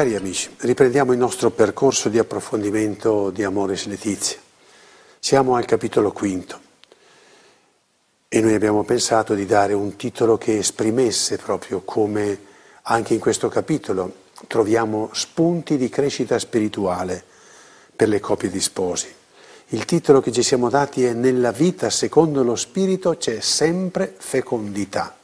Cari 0.00 0.16
amici, 0.16 0.48
riprendiamo 0.60 1.12
il 1.12 1.18
nostro 1.18 1.50
percorso 1.50 2.08
di 2.08 2.18
approfondimento 2.18 3.28
di 3.28 3.44
Amoris 3.44 3.84
Letizia. 3.84 4.38
Siamo 5.18 5.56
al 5.56 5.66
capitolo 5.66 6.10
quinto 6.10 6.58
e 8.26 8.40
noi 8.40 8.54
abbiamo 8.54 8.82
pensato 8.82 9.34
di 9.34 9.44
dare 9.44 9.74
un 9.74 9.96
titolo 9.96 10.38
che 10.38 10.56
esprimesse 10.56 11.36
proprio 11.36 11.82
come 11.84 12.38
anche 12.84 13.12
in 13.12 13.20
questo 13.20 13.50
capitolo 13.50 14.10
troviamo 14.46 15.10
spunti 15.12 15.76
di 15.76 15.90
crescita 15.90 16.38
spirituale 16.38 17.22
per 17.94 18.08
le 18.08 18.20
coppie 18.20 18.48
di 18.48 18.62
sposi. 18.62 19.14
Il 19.66 19.84
titolo 19.84 20.22
che 20.22 20.32
ci 20.32 20.42
siamo 20.42 20.70
dati 20.70 21.04
è 21.04 21.12
Nella 21.12 21.52
vita 21.52 21.90
secondo 21.90 22.42
lo 22.42 22.56
Spirito 22.56 23.18
c'è 23.18 23.40
sempre 23.40 24.14
fecondità. 24.16 25.19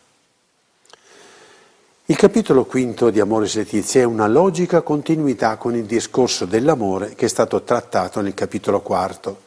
Il 2.09 2.15
capitolo 2.15 2.65
quinto 2.65 3.10
di 3.10 3.19
Amoris 3.19 3.56
Letizia 3.56 4.02
è 4.02 4.05
una 4.05 4.28
logica 4.28 4.83
continuità 4.83 5.56
con 5.56 5.74
il 5.74 5.87
discorso 5.87 6.45
dell'amore 6.45 7.16
che 7.16 7.24
è 7.24 7.28
stato 7.28 7.62
trattato 7.62 8.20
nel 8.20 8.33
capitolo 8.33 8.80
quarto. 8.80 9.41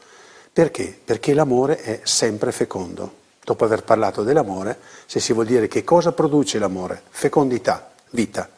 Perché? 0.52 0.94
Perché 1.06 1.34
l'amore 1.34 1.78
è 1.78 2.02
sempre 2.03 2.52
fecondo. 2.52 3.14
Dopo 3.42 3.64
aver 3.64 3.84
parlato 3.86 4.23
dell'amore, 4.23 4.78
se 5.06 5.22
si 5.22 5.31
vuol 5.31 5.45
dire 5.45 5.69
che 5.69 5.86
cosa 5.86 6.11
produce 6.11 6.59
l'amore? 6.59 7.02
Fecondità, 7.08 7.92
vita. 8.09 8.50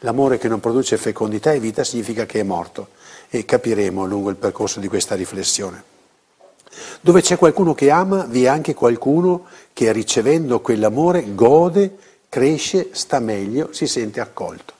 L'amore 0.00 0.38
che 0.38 0.48
non 0.48 0.58
produce 0.58 0.96
fecondità 0.96 1.52
e 1.52 1.60
vita 1.60 1.84
significa 1.84 2.26
che 2.26 2.40
è 2.40 2.42
morto 2.42 2.88
e 3.28 3.44
capiremo 3.44 4.06
lungo 4.06 4.30
il 4.30 4.36
percorso 4.36 4.80
di 4.80 4.88
questa 4.88 5.14
riflessione. 5.14 5.84
Dove 7.00 7.20
c'è 7.20 7.38
qualcuno 7.38 7.74
che 7.74 7.90
ama, 7.90 8.24
vi 8.24 8.42
è 8.42 8.48
anche 8.48 8.74
qualcuno 8.74 9.44
che 9.72 9.92
ricevendo 9.92 10.60
quell'amore 10.60 11.32
gode 11.32 11.96
cresce, 12.28 12.90
sta 12.92 13.18
meglio, 13.20 13.72
si 13.72 13.86
sente 13.86 14.20
accolto. 14.20 14.74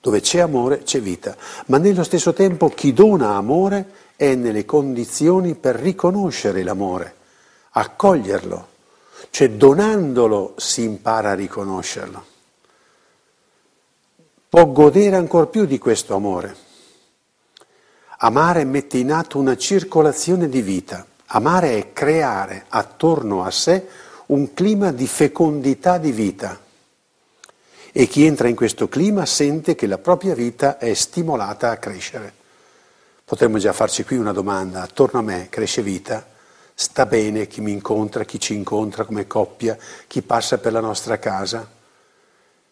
Dove 0.00 0.20
c'è 0.20 0.38
amore 0.38 0.82
c'è 0.84 1.00
vita, 1.00 1.36
ma 1.66 1.78
nello 1.78 2.04
stesso 2.04 2.32
tempo 2.32 2.68
chi 2.68 2.92
dona 2.92 3.34
amore 3.34 4.06
è 4.16 4.34
nelle 4.34 4.64
condizioni 4.64 5.54
per 5.54 5.76
riconoscere 5.76 6.62
l'amore, 6.62 7.14
accoglierlo, 7.70 8.68
cioè 9.30 9.50
donandolo 9.50 10.54
si 10.56 10.82
impara 10.82 11.30
a 11.30 11.34
riconoscerlo. 11.34 12.24
Può 14.48 14.66
godere 14.66 15.16
ancor 15.16 15.48
più 15.48 15.66
di 15.66 15.78
questo 15.78 16.14
amore. 16.14 16.56
Amare 18.18 18.64
mette 18.64 18.98
in 18.98 19.12
atto 19.12 19.38
una 19.38 19.56
circolazione 19.56 20.48
di 20.48 20.62
vita. 20.62 21.06
Amare 21.26 21.76
è 21.76 21.92
creare 21.92 22.64
attorno 22.68 23.44
a 23.44 23.50
sé 23.50 23.86
un 24.28 24.52
clima 24.52 24.92
di 24.92 25.06
fecondità 25.06 25.98
di 25.98 26.12
vita 26.12 26.60
e 27.92 28.06
chi 28.06 28.26
entra 28.26 28.48
in 28.48 28.54
questo 28.54 28.88
clima 28.88 29.24
sente 29.24 29.74
che 29.74 29.86
la 29.86 29.98
propria 29.98 30.34
vita 30.34 30.78
è 30.78 30.92
stimolata 30.92 31.70
a 31.70 31.76
crescere. 31.78 32.34
Potremmo 33.24 33.58
già 33.58 33.72
farci 33.72 34.04
qui 34.04 34.16
una 34.16 34.32
domanda, 34.32 34.82
attorno 34.82 35.20
a 35.20 35.22
me 35.22 35.48
cresce 35.48 35.82
vita? 35.82 36.26
Sta 36.74 37.06
bene 37.06 37.46
chi 37.46 37.60
mi 37.60 37.72
incontra, 37.72 38.24
chi 38.24 38.38
ci 38.38 38.54
incontra 38.54 39.04
come 39.04 39.26
coppia, 39.26 39.76
chi 40.06 40.22
passa 40.22 40.58
per 40.58 40.72
la 40.72 40.80
nostra 40.80 41.18
casa? 41.18 41.68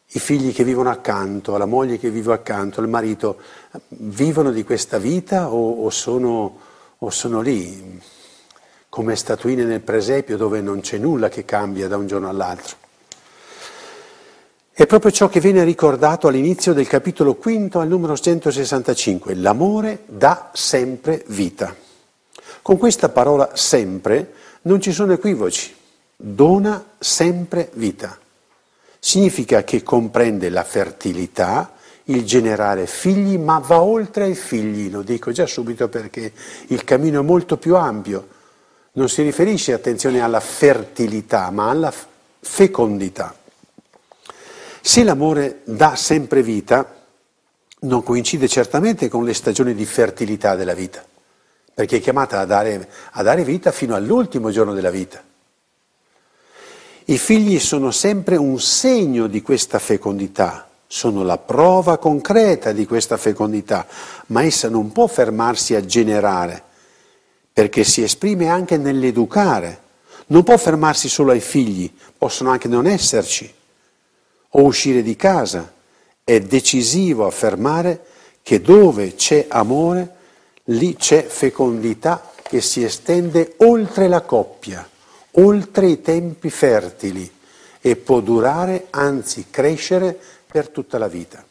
I 0.09 0.19
figli 0.21 0.53
che 0.53 0.63
vivono 0.63 0.91
accanto, 0.91 1.57
la 1.57 1.67
moglie 1.67 1.99
che 1.99 2.11
vive 2.11 2.33
accanto, 2.33 2.81
il 2.81 2.89
marito, 2.89 3.41
vivono 3.89 4.53
di 4.53 4.63
questa 4.63 4.99
vita 4.99 5.51
o, 5.51 5.85
o, 5.85 5.91
sono, 5.91 6.59
o 6.99 7.11
sono 7.11 7.41
lì 7.41 8.01
come 8.97 9.15
statuine 9.15 9.65
nel 9.65 9.83
presepio 9.83 10.39
dove 10.39 10.63
non 10.63 10.81
c'è 10.81 10.97
nulla 10.97 11.29
che 11.29 11.45
cambia 11.45 11.87
da 11.87 11.99
un 11.99 12.07
giorno 12.07 12.31
all'altro? 12.31 12.77
È 14.73 14.87
proprio 14.87 15.11
ciò 15.11 15.29
che 15.29 15.39
viene 15.39 15.65
ricordato 15.65 16.29
all'inizio 16.29 16.73
del 16.73 16.87
capitolo 16.87 17.35
quinto 17.35 17.79
al 17.79 17.89
numero 17.89 18.17
165. 18.17 19.35
L'amore 19.35 20.05
dà 20.07 20.49
sempre 20.55 21.23
vita. 21.27 21.77
Con 22.63 22.79
questa 22.79 23.11
parola 23.11 23.51
sempre 23.53 24.33
non 24.63 24.81
ci 24.81 24.93
sono 24.93 25.13
equivoci. 25.13 25.75
Dona 26.17 26.83
sempre 26.99 27.69
vita. 27.75 28.19
Significa 28.99 29.63
che 29.63 29.83
comprende 29.83 30.49
la 30.49 30.65
fertilità, 30.65 31.75
il 32.05 32.25
generare 32.25 32.87
figli, 32.87 33.37
ma 33.37 33.59
va 33.59 33.83
oltre 33.83 34.25
ai 34.25 34.35
figli, 34.35 34.91
lo 34.91 35.03
dico 35.03 35.33
già 35.33 35.45
subito 35.45 35.91
perché 35.91 36.33
il 36.69 36.83
cammino 36.83 37.21
è 37.21 37.23
molto 37.23 37.59
più 37.59 37.77
ampio. 37.77 38.29
Non 38.97 39.11
si 39.11 39.23
riferisce, 39.23 39.75
attenzione, 39.75 40.21
alla 40.21 40.41
fertilità, 40.41 41.51
ma 41.51 41.69
alla 41.69 41.93
fecondità. 42.41 43.35
Se 44.81 45.05
l'amore 45.05 45.61
dà 45.65 45.97
sempre 45.97 46.43
vita, 46.43 46.95
non 47.81 48.03
coincide 48.03 48.49
certamente 48.49 49.09
con 49.09 49.25
le 49.25 49.35
stagioni 49.35 49.75
di 49.75 49.85
fertilità 49.85 50.55
della 50.55 50.73
vita, 50.73 51.05
perché 51.75 51.97
è 51.97 52.01
chiamata 52.01 52.41
a 52.41 52.47
dare, 52.47 52.89
a 53.11 53.23
dare 53.23 53.45
vita 53.45 53.71
fino 53.71 53.95
all'ultimo 53.95 54.51
giorno 54.51 54.73
della 54.73 54.91
vita. 54.91 55.23
I 57.05 57.19
figli 57.19 57.59
sono 57.59 57.91
sempre 57.91 58.37
un 58.37 58.59
segno 58.59 59.27
di 59.27 59.43
questa 59.43 59.79
fecondità, 59.79 60.69
sono 60.87 61.23
la 61.23 61.37
prova 61.37 61.99
concreta 61.99 62.73
di 62.73 62.87
questa 62.87 63.19
fecondità, 63.19 63.87
ma 64.29 64.43
essa 64.43 64.71
non 64.71 64.91
può 64.91 65.07
fermarsi 65.07 65.75
a 65.75 65.85
generare, 65.85 66.63
perché 67.57 67.85
si 67.85 68.03
esprime 68.03 68.49
anche 68.49 68.77
nell'educare. 68.77 69.81
Non 70.27 70.43
può 70.43 70.59
fermarsi 70.59 71.09
solo 71.09 71.31
ai 71.31 71.41
figli, 71.41 71.91
possono 72.19 72.51
anche 72.51 72.69
non 72.69 72.85
esserci 72.85 73.51
o 74.51 74.63
uscire 74.63 75.01
di 75.03 75.17
casa. 75.17 75.73
È 76.23 76.39
decisivo 76.39 77.25
affermare 77.25 78.05
che 78.43 78.61
dove 78.61 79.15
c'è 79.15 79.47
amore, 79.49 80.17
lì 80.65 80.97
c'è 80.97 81.25
fecondità 81.25 82.31
che 82.43 82.61
si 82.61 82.85
estende 82.85 83.55
oltre 83.61 84.07
la 84.07 84.21
coppia, 84.21 84.87
oltre 85.31 85.87
i 85.87 86.03
tempi 86.03 86.51
fertili 86.51 87.33
e 87.81 87.97
può 87.97 88.21
durare, 88.21 88.89
anzi 88.91 89.47
crescere 89.49 90.15
per 90.47 90.69
tutta 90.69 90.99
la 90.99 91.09
vita. 91.09 91.43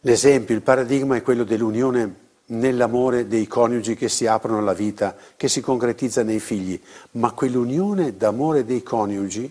L'esempio, 0.00 0.54
il 0.54 0.62
paradigma 0.62 1.14
è 1.14 1.20
quello 1.20 1.44
dell'unione 1.44 2.22
nell'amore 2.46 3.26
dei 3.26 3.46
coniugi 3.46 3.94
che 3.94 4.08
si 4.08 4.26
aprono 4.26 4.58
alla 4.58 4.74
vita, 4.74 5.16
che 5.36 5.48
si 5.48 5.60
concretizza 5.60 6.22
nei 6.22 6.40
figli, 6.40 6.80
ma 7.12 7.32
quell'unione 7.32 8.16
d'amore 8.16 8.64
dei 8.64 8.82
coniugi 8.82 9.50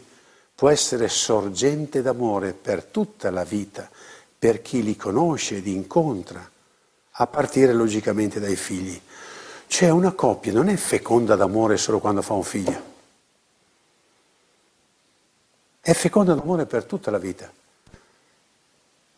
può 0.55 0.69
essere 0.69 1.09
sorgente 1.09 2.01
d'amore 2.01 2.53
per 2.53 2.83
tutta 2.83 3.31
la 3.31 3.43
vita, 3.43 3.89
per 4.37 4.61
chi 4.61 4.83
li 4.83 4.95
conosce 4.95 5.57
ed 5.57 5.67
incontra, 5.67 6.47
a 7.15 7.27
partire 7.27 7.73
logicamente 7.73 8.39
dai 8.39 8.55
figli. 8.55 8.99
Cioè 9.67 9.89
una 9.89 10.11
coppia 10.11 10.51
non 10.51 10.69
è 10.69 10.75
feconda 10.75 11.35
d'amore 11.35 11.77
solo 11.77 11.99
quando 11.99 12.21
fa 12.21 12.33
un 12.33 12.43
figlio, 12.43 12.91
è 15.81 15.93
feconda 15.93 16.35
d'amore 16.35 16.65
per 16.65 16.85
tutta 16.85 17.09
la 17.09 17.17
vita. 17.17 17.51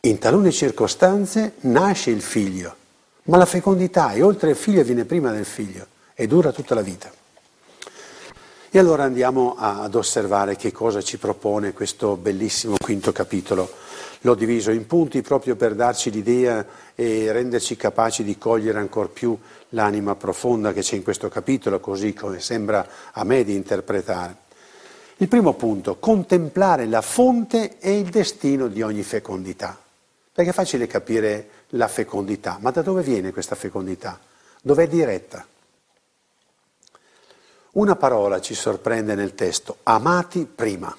In 0.02 0.18
talune 0.18 0.52
circostanze 0.52 1.56
nasce 1.62 2.12
il 2.12 2.22
figlio, 2.22 2.76
ma 3.26 3.38
la 3.38 3.46
fecondità 3.46 4.12
è 4.12 4.24
oltre 4.24 4.52
il 4.52 4.56
figlio 4.56 4.84
viene 4.84 5.06
prima 5.06 5.32
del 5.32 5.46
figlio 5.46 5.88
e 6.14 6.28
dura 6.28 6.52
tutta 6.52 6.76
la 6.76 6.82
vita. 6.82 7.12
E 8.70 8.80
allora 8.80 9.04
andiamo 9.04 9.56
ad 9.58 9.96
osservare 9.96 10.58
che 10.58 10.72
cosa 10.72 11.02
ci 11.02 11.18
propone 11.18 11.72
questo 11.72 12.18
bellissimo 12.18 12.76
quinto 12.78 13.12
capitolo. 13.14 13.72
L'ho 14.22 14.36
diviso 14.36 14.72
in 14.72 14.86
punti 14.86 15.22
proprio 15.22 15.56
per 15.56 15.76
darci 15.76 16.12
l'idea 16.12 16.66
e 16.94 17.32
renderci 17.32 17.78
capaci 17.78 18.24
di 18.24 18.38
cogliere 18.38 18.80
ancora 18.80 19.08
più 19.08 19.38
l'anima 19.70 20.16
profonda 20.16 20.74
che 20.74 20.82
c'è 20.82 20.96
in 20.96 21.04
questo 21.04 21.30
capitolo, 21.30 21.80
così 21.80 22.14
come 22.14 22.42
sembra 22.42 22.86
a 23.14 23.24
me 23.24 23.44
di 23.44 23.56
interpretare. 23.56 24.36
Il 25.18 25.30
primo 25.30 25.54
punto, 25.54 25.96
contemplare 25.98 26.86
la 26.86 27.02
fonte 27.02 27.78
e 27.80 27.98
il 27.98 28.10
destino 28.10 28.68
di 28.68 28.82
ogni 28.82 29.04
fecondità. 29.04 29.80
Perché 30.34 30.50
è 30.50 30.54
facile 30.54 30.86
capire 30.86 31.48
la 31.76 31.88
fecondità, 31.88 32.58
ma 32.60 32.72
da 32.72 32.82
dove 32.82 33.02
viene 33.02 33.32
questa 33.32 33.56
fecondità? 33.56 34.20
Dov'è 34.62 34.88
diretta? 34.88 35.46
Una 37.72 37.96
parola 37.96 38.40
ci 38.40 38.54
sorprende 38.54 39.16
nel 39.16 39.36
testo, 39.36 39.78
amati 39.84 40.46
prima. 40.46 40.96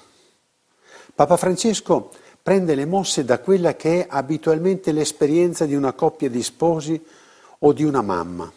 Papa 1.13 1.37
Francesco 1.37 2.11
prende 2.41 2.75
le 2.75 2.85
mosse 2.85 3.25
da 3.25 3.39
quella 3.39 3.75
che 3.75 4.01
è 4.01 4.07
abitualmente 4.09 4.91
l'esperienza 4.91 5.65
di 5.65 5.73
una 5.73 5.93
coppia 5.93 6.29
di 6.29 6.43
sposi 6.43 7.03
o 7.59 7.73
di 7.73 7.83
una 7.83 8.01
mamma. 8.01 8.51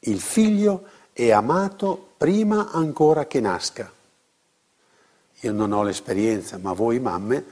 Il 0.00 0.20
figlio 0.20 0.84
è 1.12 1.30
amato 1.30 2.14
prima 2.16 2.70
ancora 2.72 3.26
che 3.26 3.40
nasca. 3.40 3.90
Io 5.42 5.52
non 5.52 5.72
ho 5.72 5.82
l'esperienza, 5.84 6.58
ma 6.58 6.72
voi 6.72 6.98
mamme 6.98 7.44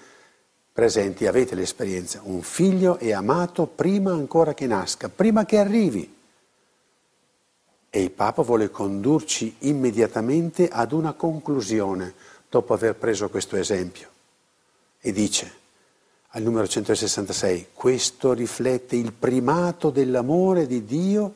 presenti 0.79 1.27
avete 1.27 1.57
l'esperienza. 1.57 2.21
Un 2.23 2.41
figlio 2.41 2.99
è 2.99 3.11
amato 3.11 3.67
prima 3.67 4.13
ancora 4.13 4.55
che 4.55 4.69
nasca, 4.69 5.09
prima 5.09 5.45
che 5.45 5.59
arrivi. 5.59 6.15
E 7.91 8.01
il 8.01 8.13
Papa 8.13 8.43
vuole 8.43 8.71
condurci 8.71 9.57
immediatamente 9.63 10.69
ad 10.69 10.93
una 10.93 11.15
conclusione 11.15 12.15
dopo 12.49 12.75
aver 12.75 12.95
preso 12.95 13.29
questo 13.29 13.57
esempio. 13.57 14.09
E 15.01 15.11
dice, 15.11 15.53
al 16.29 16.43
numero 16.43 16.69
166, 16.69 17.71
questo 17.73 18.33
riflette 18.33 18.95
il 18.95 19.13
primato 19.13 19.91
dell'amore 19.91 20.69
di 20.69 20.85
Dio 20.85 21.35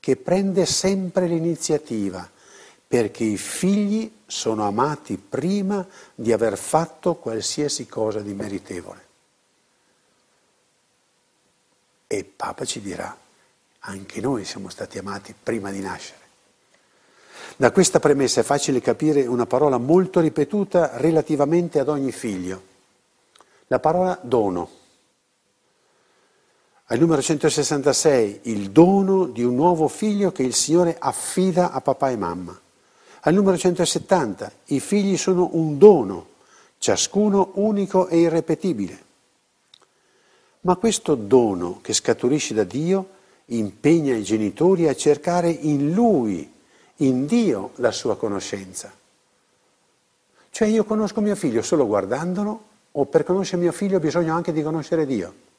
che 0.00 0.16
prende 0.16 0.66
sempre 0.66 1.26
l'iniziativa, 1.26 2.30
perché 2.86 3.24
i 3.24 3.38
figli 3.38 4.12
sono 4.32 4.66
amati 4.66 5.18
prima 5.18 5.86
di 6.14 6.32
aver 6.32 6.56
fatto 6.56 7.16
qualsiasi 7.16 7.86
cosa 7.86 8.20
di 8.20 8.32
meritevole. 8.32 9.06
E 12.06 12.16
il 12.16 12.24
Papa 12.24 12.64
ci 12.64 12.80
dirà, 12.80 13.14
anche 13.80 14.20
noi 14.22 14.46
siamo 14.46 14.70
stati 14.70 14.96
amati 14.96 15.34
prima 15.40 15.70
di 15.70 15.80
nascere. 15.80 16.20
Da 17.56 17.70
questa 17.72 18.00
premessa 18.00 18.40
è 18.40 18.42
facile 18.42 18.80
capire 18.80 19.26
una 19.26 19.44
parola 19.44 19.76
molto 19.76 20.20
ripetuta 20.20 20.96
relativamente 20.96 21.78
ad 21.78 21.90
ogni 21.90 22.10
figlio, 22.10 22.62
la 23.66 23.80
parola 23.80 24.18
dono. 24.22 24.70
Al 26.86 26.98
numero 26.98 27.20
166, 27.20 28.40
il 28.44 28.70
dono 28.70 29.26
di 29.26 29.42
un 29.42 29.54
nuovo 29.54 29.88
figlio 29.88 30.32
che 30.32 30.42
il 30.42 30.54
Signore 30.54 30.96
affida 30.98 31.70
a 31.72 31.82
papà 31.82 32.08
e 32.08 32.16
mamma. 32.16 32.58
Al 33.24 33.34
numero 33.34 33.56
170, 33.56 34.50
i 34.66 34.80
figli 34.80 35.16
sono 35.16 35.50
un 35.52 35.78
dono, 35.78 36.26
ciascuno 36.78 37.52
unico 37.54 38.08
e 38.08 38.18
irrepetibile. 38.18 38.98
Ma 40.62 40.74
questo 40.74 41.14
dono 41.14 41.78
che 41.82 41.92
scaturisce 41.92 42.52
da 42.52 42.64
Dio 42.64 43.08
impegna 43.46 44.16
i 44.16 44.24
genitori 44.24 44.88
a 44.88 44.94
cercare 44.96 45.50
in 45.50 45.92
Lui, 45.92 46.50
in 46.96 47.26
Dio, 47.26 47.70
la 47.76 47.92
sua 47.92 48.16
conoscenza. 48.16 48.92
Cioè 50.50 50.66
io 50.66 50.82
conosco 50.82 51.20
mio 51.20 51.36
figlio 51.36 51.62
solo 51.62 51.86
guardandolo 51.86 52.64
o 52.90 53.04
per 53.06 53.22
conoscere 53.22 53.62
mio 53.62 53.72
figlio 53.72 53.98
ho 53.98 54.00
bisogno 54.00 54.34
anche 54.34 54.52
di 54.52 54.62
conoscere 54.62 55.06
Dio. 55.06 55.50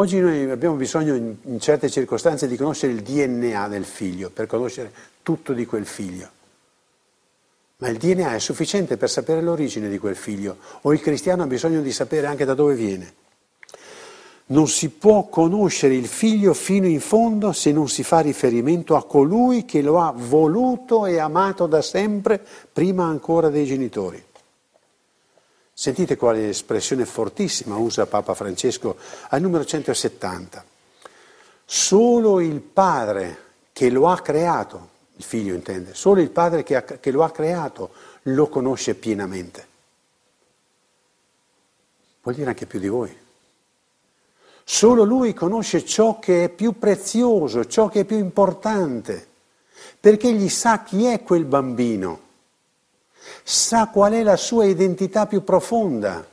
Oggi 0.00 0.20
noi 0.20 0.48
abbiamo 0.48 0.76
bisogno 0.76 1.16
in, 1.16 1.34
in 1.42 1.58
certe 1.58 1.90
circostanze 1.90 2.46
di 2.46 2.56
conoscere 2.56 2.92
il 2.92 3.02
DNA 3.02 3.66
del 3.66 3.84
figlio, 3.84 4.30
per 4.30 4.46
conoscere 4.46 4.92
tutto 5.24 5.52
di 5.52 5.66
quel 5.66 5.86
figlio. 5.86 6.28
Ma 7.78 7.88
il 7.88 7.96
DNA 7.96 8.34
è 8.34 8.38
sufficiente 8.38 8.96
per 8.96 9.10
sapere 9.10 9.42
l'origine 9.42 9.88
di 9.88 9.98
quel 9.98 10.14
figlio, 10.14 10.58
o 10.82 10.92
il 10.92 11.00
cristiano 11.00 11.42
ha 11.42 11.46
bisogno 11.48 11.80
di 11.80 11.90
sapere 11.90 12.28
anche 12.28 12.44
da 12.44 12.54
dove 12.54 12.76
viene. 12.76 13.12
Non 14.46 14.68
si 14.68 14.88
può 14.90 15.26
conoscere 15.26 15.96
il 15.96 16.06
figlio 16.06 16.54
fino 16.54 16.86
in 16.86 17.00
fondo 17.00 17.50
se 17.50 17.72
non 17.72 17.88
si 17.88 18.04
fa 18.04 18.20
riferimento 18.20 18.94
a 18.94 19.04
colui 19.04 19.64
che 19.64 19.82
lo 19.82 20.00
ha 20.00 20.14
voluto 20.14 21.06
e 21.06 21.18
amato 21.18 21.66
da 21.66 21.82
sempre, 21.82 22.40
prima 22.72 23.04
ancora 23.04 23.48
dei 23.48 23.66
genitori. 23.66 24.26
Sentite 25.80 26.16
quale 26.16 26.48
espressione 26.48 27.04
fortissima 27.06 27.76
usa 27.76 28.06
Papa 28.06 28.34
Francesco 28.34 28.96
al 29.28 29.40
numero 29.40 29.64
170. 29.64 30.64
Solo 31.64 32.40
il 32.40 32.58
padre 32.58 33.38
che 33.72 33.88
lo 33.88 34.08
ha 34.08 34.18
creato, 34.18 34.88
il 35.14 35.22
figlio 35.22 35.54
intende, 35.54 35.94
solo 35.94 36.20
il 36.20 36.30
padre 36.30 36.64
che, 36.64 36.74
ha, 36.74 36.82
che 36.82 37.12
lo 37.12 37.22
ha 37.22 37.30
creato 37.30 37.92
lo 38.22 38.48
conosce 38.48 38.96
pienamente. 38.96 39.66
Vuol 42.22 42.34
dire 42.34 42.48
anche 42.48 42.66
più 42.66 42.80
di 42.80 42.88
voi. 42.88 43.16
Solo 44.64 45.04
lui 45.04 45.32
conosce 45.32 45.84
ciò 45.84 46.18
che 46.18 46.42
è 46.42 46.48
più 46.48 46.76
prezioso, 46.76 47.66
ciò 47.66 47.86
che 47.86 48.00
è 48.00 48.04
più 48.04 48.18
importante, 48.18 49.28
perché 50.00 50.32
gli 50.32 50.48
sa 50.48 50.82
chi 50.82 51.04
è 51.04 51.22
quel 51.22 51.44
bambino 51.44 52.26
sa 53.50 53.86
qual 53.86 54.12
è 54.12 54.22
la 54.22 54.36
sua 54.36 54.66
identità 54.66 55.26
più 55.26 55.42
profonda. 55.42 56.28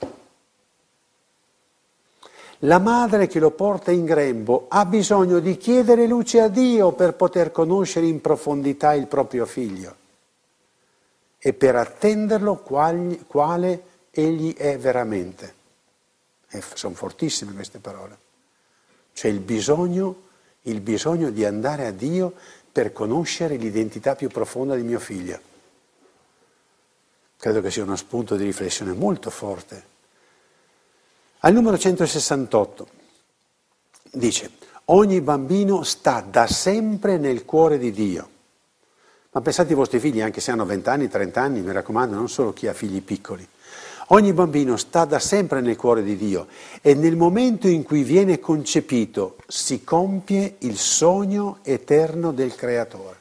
La 2.60 2.78
madre 2.78 3.28
che 3.28 3.40
lo 3.40 3.52
porta 3.52 3.92
in 3.92 4.04
grembo 4.04 4.66
ha 4.68 4.86
bisogno 4.86 5.40
di 5.40 5.56
chiedere 5.56 6.08
luce 6.08 6.42
a 6.42 6.50
Dio 6.50 6.92
per 6.92 7.14
poter 7.14 7.54
conoscere 7.54 8.06
in 8.06 8.20
profondità 8.20 8.94
il 8.94 9.08
proprio 9.08 9.46
figlio 9.46 9.96
e 11.38 11.54
per 11.54 11.78
attenderlo 11.78 12.58
quali, 12.58 13.24
quale 13.26 13.84
egli 14.12 14.54
è 14.54 14.78
veramente. 14.78 15.54
E 16.50 16.62
sono 16.74 16.96
fortissime 16.96 17.54
queste 17.54 17.80
parole. 17.80 18.18
Cioè 19.14 19.32
il 19.32 19.40
bisogno, 19.40 20.24
il 20.64 20.82
bisogno 20.82 21.30
di 21.30 21.46
andare 21.46 21.86
a 21.86 21.92
Dio 21.92 22.34
per 22.70 22.92
conoscere 22.92 23.56
l'identità 23.56 24.16
più 24.16 24.28
profonda 24.28 24.76
di 24.76 24.84
mio 24.84 25.00
figlio. 25.00 25.54
Credo 27.46 27.62
che 27.62 27.70
sia 27.70 27.84
uno 27.84 27.96
spunto 27.96 28.36
di 28.38 28.44
riflessione 28.44 28.94
molto 28.94 29.30
forte. 29.30 29.84
Al 31.42 31.54
numero 31.54 31.78
168 31.78 32.88
dice, 34.14 34.50
ogni 34.86 35.22
bambino 35.22 35.84
sta 35.84 36.22
da 36.28 36.48
sempre 36.48 37.20
nel 37.20 37.46
cuore 37.46 37.78
di 37.78 37.92
Dio. 37.92 38.30
Ma 39.30 39.42
pensate 39.42 39.70
ai 39.70 39.76
vostri 39.76 40.00
figli, 40.00 40.22
anche 40.22 40.42
se 40.42 40.50
hanno 40.50 40.66
20 40.66 40.90
anni, 40.90 41.08
30 41.08 41.40
anni, 41.40 41.62
mi 41.62 41.72
raccomando, 41.72 42.16
non 42.16 42.30
solo 42.30 42.52
chi 42.52 42.66
ha 42.66 42.74
figli 42.74 43.04
piccoli. 43.04 43.48
Ogni 44.08 44.34
bambino 44.34 44.76
sta 44.76 45.06
da 45.06 45.20
sempre 45.20 45.62
nel 45.62 45.76
cuore 45.76 46.02
di 46.02 46.16
Dio 46.16 46.48
e 46.82 46.96
nel 46.96 47.16
momento 47.16 47.68
in 47.68 47.84
cui 47.84 48.02
viene 48.02 48.40
concepito 48.40 49.36
si 49.46 49.84
compie 49.84 50.56
il 50.62 50.80
sogno 50.80 51.60
eterno 51.62 52.32
del 52.32 52.56
Creatore. 52.56 53.20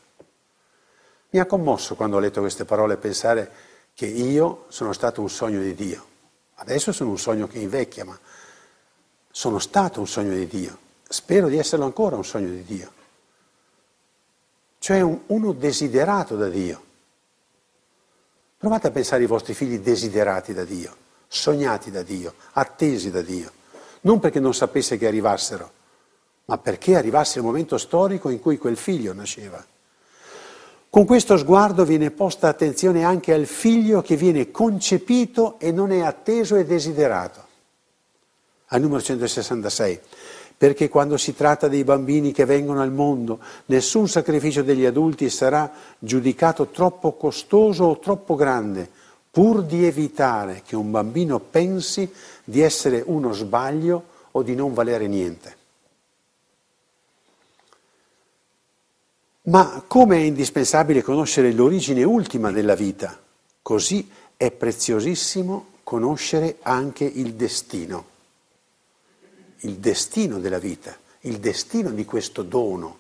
Mi 1.29 1.41
ha 1.41 1.45
commosso 1.45 1.95
quando 1.95 2.17
ho 2.17 2.21
letto 2.21 2.41
queste 2.41 2.65
parole 2.65 2.97
pensare 2.97 3.64
che 3.95 4.07
io 4.07 4.67
sono 4.69 4.93
stato 4.93 5.21
un 5.21 5.31
sogno 5.31 5.61
di 5.61 5.75
Dio. 5.75 6.13
Adesso 6.57 6.93
sono 6.93 7.11
un 7.11 7.19
sogno 7.19 7.47
che 7.47 7.59
invecchia, 7.59 8.05
ma 8.05 8.19
sono 9.31 9.59
stato 9.59 10.01
un 10.01 10.07
sogno 10.07 10.35
di 10.35 10.47
Dio. 10.47 10.79
Spero 11.09 11.49
di 11.49 11.59
esserlo 11.59 11.85
ancora 11.85 12.17
un 12.17 12.25
sogno 12.25 12.49
di 12.51 12.65
Dio. 12.65 12.93
Cioè 14.79 15.01
un, 15.01 15.21
uno 15.27 15.53
desiderato 15.53 16.37
da 16.37 16.49
Dio. 16.49 16.83
Provate 18.59 18.89
a 18.89 18.91
pensare 18.91 19.23
ai 19.23 19.29
vostri 19.29 19.55
figli 19.55 19.79
desiderati 19.79 20.53
da 20.53 20.65
Dio, 20.65 20.97
sognati 21.29 21.91
da 21.91 22.03
Dio, 22.03 22.35
attesi 22.53 23.11
da 23.11 23.23
Dio. 23.23 23.53
Non 24.03 24.21
perché 24.21 24.41
non 24.41 24.55
sapesse 24.55 24.97
che 24.97 25.07
arrivassero, 25.07 25.73
ma 26.47 26.59
perché 26.59 26.97
arrivasse 26.97 27.39
il 27.39 27.45
momento 27.45 27.79
storico 27.79 28.29
in 28.29 28.41
cui 28.41 28.59
quel 28.59 28.77
figlio 28.77 29.13
nasceva. 29.13 29.65
Con 30.95 31.07
questo 31.07 31.37
sguardo 31.37 31.85
viene 31.85 32.13
posta 32.13 32.47
attenzione 32.47 33.03
anche 33.03 33.35
al 33.35 33.47
figlio 33.47 34.01
che 34.01 34.15
viene 34.15 34.53
concepito 34.53 35.59
e 35.59 35.73
non 35.73 35.91
è 35.91 36.03
atteso 36.03 36.55
e 36.55 36.65
desiderato. 36.65 37.43
Al 38.67 38.81
numero 38.81 39.03
166, 39.03 39.99
perché 40.57 40.89
quando 40.89 41.17
si 41.17 41.35
tratta 41.35 41.67
dei 41.67 41.83
bambini 41.83 42.31
che 42.31 42.45
vengono 42.45 42.81
al 42.81 42.93
mondo, 42.93 43.41
nessun 43.67 44.07
sacrificio 44.07 44.63
degli 44.63 44.85
adulti 44.85 45.29
sarà 45.31 45.69
giudicato 45.99 46.69
troppo 46.69 47.15
costoso 47.15 47.87
o 47.87 47.99
troppo 47.99 48.37
grande, 48.37 48.89
pur 49.33 49.65
di 49.65 49.85
evitare 49.85 50.63
che 50.65 50.77
un 50.77 50.93
bambino 50.93 51.41
pensi 51.41 52.09
di 52.45 52.61
essere 52.61 53.03
uno 53.05 53.33
sbaglio 53.33 54.05
o 54.31 54.45
di 54.45 54.55
non 54.55 54.73
valere 54.73 55.09
niente. 55.09 55.63
Ma 59.47 59.85
come 59.87 60.17
è 60.17 60.21
indispensabile 60.21 61.03
conoscere 61.03 61.53
l'origine 61.53 62.03
ultima 62.03 62.51
della 62.51 62.75
vita, 62.75 63.21
così 63.61 64.09
è 64.39 64.51
preziosissimo 64.51 65.67
conoscere 65.83 66.57
anche 66.63 67.05
il 67.05 67.35
destino, 67.35 68.07
il 69.59 69.75
destino 69.75 70.39
della 70.39 70.59
vita, 70.59 70.97
il 71.21 71.41
destino 71.41 71.91
di 71.91 72.07
questo 72.07 72.43
dono 72.43 72.99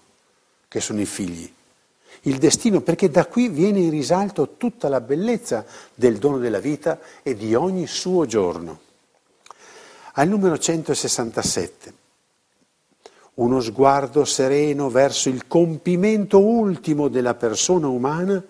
che 0.68 0.80
sono 0.80 1.00
i 1.00 1.06
figli. 1.06 1.50
Il 2.26 2.36
destino 2.36 2.82
perché 2.82 3.08
da 3.08 3.24
qui 3.24 3.48
viene 3.48 3.80
in 3.80 3.90
risalto 3.90 4.56
tutta 4.58 4.90
la 4.90 5.00
bellezza 5.00 5.64
del 5.94 6.18
dono 6.18 6.36
della 6.36 6.60
vita 6.60 7.00
e 7.22 7.34
di 7.34 7.54
ogni 7.54 7.86
suo 7.86 8.26
giorno. 8.26 8.80
Al 10.12 10.28
numero 10.28 10.58
167 10.58 12.03
uno 13.34 13.60
sguardo 13.60 14.24
sereno 14.24 14.88
verso 14.90 15.28
il 15.28 15.46
compimento 15.46 16.38
ultimo 16.38 17.08
della 17.08 17.34
persona 17.34 17.88
umana 17.88 18.42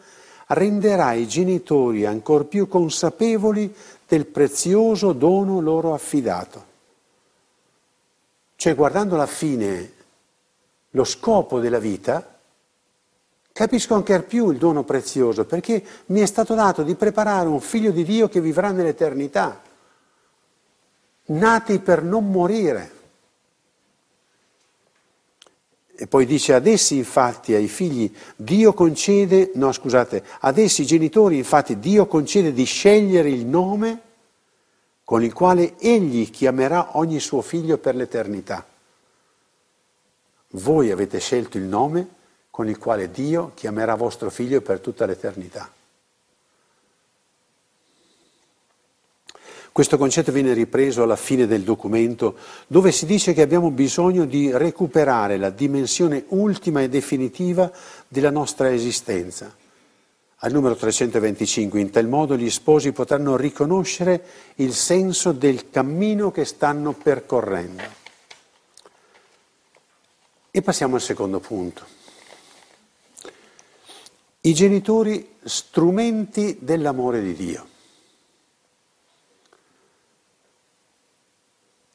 renderà 0.48 1.12
i 1.12 1.26
genitori 1.26 2.04
ancor 2.04 2.46
più 2.46 2.68
consapevoli 2.68 3.74
del 4.06 4.26
prezioso 4.26 5.12
dono 5.12 5.60
loro 5.60 5.94
affidato. 5.94 6.72
Cioè 8.56 8.74
guardando 8.74 9.14
alla 9.14 9.26
fine, 9.26 9.92
lo 10.90 11.04
scopo 11.04 11.60
della 11.60 11.78
vita, 11.78 12.38
capisco 13.52 13.94
ancora 13.94 14.20
più 14.20 14.50
il 14.50 14.58
dono 14.58 14.84
prezioso, 14.84 15.44
perché 15.44 15.82
mi 16.06 16.20
è 16.20 16.26
stato 16.26 16.54
dato 16.54 16.82
di 16.82 16.94
preparare 16.94 17.48
un 17.48 17.60
figlio 17.60 17.90
di 17.90 18.04
Dio 18.04 18.28
che 18.28 18.40
vivrà 18.40 18.70
nell'eternità, 18.70 19.60
nati 21.26 21.78
per 21.78 22.02
non 22.02 22.30
morire. 22.30 22.90
E 25.96 26.06
poi 26.08 26.26
dice 26.26 26.54
ad 26.54 26.66
essi 26.66 26.96
infatti, 26.96 27.54
ai 27.54 27.68
figli, 27.68 28.12
Dio 28.34 28.72
concede, 28.72 29.52
no 29.54 29.70
scusate, 29.70 30.24
ad 30.40 30.58
essi 30.58 30.84
genitori 30.84 31.36
infatti 31.36 31.78
Dio 31.78 32.06
concede 32.06 32.52
di 32.52 32.64
scegliere 32.64 33.30
il 33.30 33.46
nome 33.46 34.00
con 35.04 35.22
il 35.22 35.32
quale 35.32 35.78
egli 35.78 36.30
chiamerà 36.30 36.96
ogni 36.96 37.20
suo 37.20 37.42
figlio 37.42 37.78
per 37.78 37.94
l'eternità. 37.94 38.66
Voi 40.52 40.90
avete 40.90 41.20
scelto 41.20 41.58
il 41.58 41.64
nome 41.64 42.08
con 42.50 42.68
il 42.68 42.78
quale 42.78 43.10
Dio 43.10 43.52
chiamerà 43.54 43.94
vostro 43.94 44.30
figlio 44.30 44.60
per 44.62 44.80
tutta 44.80 45.06
l'eternità. 45.06 45.70
Questo 49.74 49.98
concetto 49.98 50.30
viene 50.30 50.52
ripreso 50.52 51.02
alla 51.02 51.16
fine 51.16 51.48
del 51.48 51.62
documento 51.62 52.36
dove 52.68 52.92
si 52.92 53.06
dice 53.06 53.32
che 53.32 53.42
abbiamo 53.42 53.72
bisogno 53.72 54.24
di 54.24 54.56
recuperare 54.56 55.36
la 55.36 55.50
dimensione 55.50 56.26
ultima 56.28 56.80
e 56.80 56.88
definitiva 56.88 57.72
della 58.06 58.30
nostra 58.30 58.72
esistenza. 58.72 59.52
Al 60.36 60.52
numero 60.52 60.76
325, 60.76 61.80
in 61.80 61.90
tal 61.90 62.06
modo 62.06 62.36
gli 62.36 62.50
sposi 62.50 62.92
potranno 62.92 63.36
riconoscere 63.36 64.24
il 64.58 64.72
senso 64.74 65.32
del 65.32 65.68
cammino 65.70 66.30
che 66.30 66.44
stanno 66.44 66.92
percorrendo. 66.92 67.82
E 70.52 70.62
passiamo 70.62 70.94
al 70.94 71.02
secondo 71.02 71.40
punto. 71.40 71.84
I 74.42 74.54
genitori 74.54 75.30
strumenti 75.42 76.58
dell'amore 76.60 77.20
di 77.20 77.34
Dio. 77.34 77.72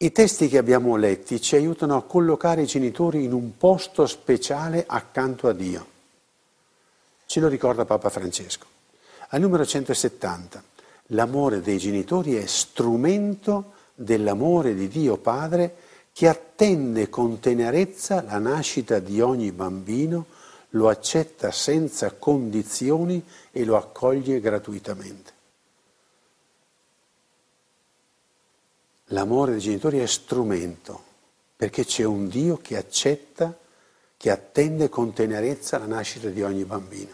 I 0.01 0.13
testi 0.13 0.47
che 0.47 0.57
abbiamo 0.57 0.95
letti 0.95 1.41
ci 1.41 1.57
aiutano 1.57 1.97
a 1.97 2.03
collocare 2.03 2.61
i 2.61 2.65
genitori 2.65 3.25
in 3.25 3.33
un 3.33 3.57
posto 3.57 4.07
speciale 4.07 4.85
accanto 4.87 5.49
a 5.49 5.51
Dio. 5.51 5.85
Ce 7.25 7.41
lo 7.41 7.49
ricorda 7.49 7.83
Papa 7.83 8.07
Francesco. 8.07 8.65
Al 9.27 9.41
numero 9.41 9.65
170, 9.65 10.63
l'amore 11.07 11.59
dei 11.59 11.77
genitori 11.79 12.35
è 12.35 12.45
strumento 12.45 13.73
dell'amore 13.93 14.73
di 14.73 14.87
Dio 14.87 15.17
Padre 15.17 15.75
che 16.13 16.29
attende 16.29 17.09
con 17.09 17.41
tenerezza 17.41 18.23
la 18.23 18.37
nascita 18.37 18.99
di 18.99 19.19
ogni 19.19 19.51
bambino, 19.51 20.27
lo 20.69 20.87
accetta 20.87 21.51
senza 21.51 22.13
condizioni 22.13 23.21
e 23.51 23.65
lo 23.65 23.75
accoglie 23.75 24.39
gratuitamente. 24.39 25.38
L'amore 29.11 29.51
dei 29.51 29.59
genitori 29.59 29.99
è 29.99 30.05
strumento, 30.05 31.01
perché 31.55 31.85
c'è 31.85 32.03
un 32.03 32.27
Dio 32.27 32.57
che 32.61 32.77
accetta, 32.77 33.57
che 34.15 34.29
attende 34.29 34.89
con 34.89 35.13
tenerezza 35.13 35.77
la 35.77 35.85
nascita 35.85 36.29
di 36.29 36.43
ogni 36.43 36.65
bambino. 36.65 37.13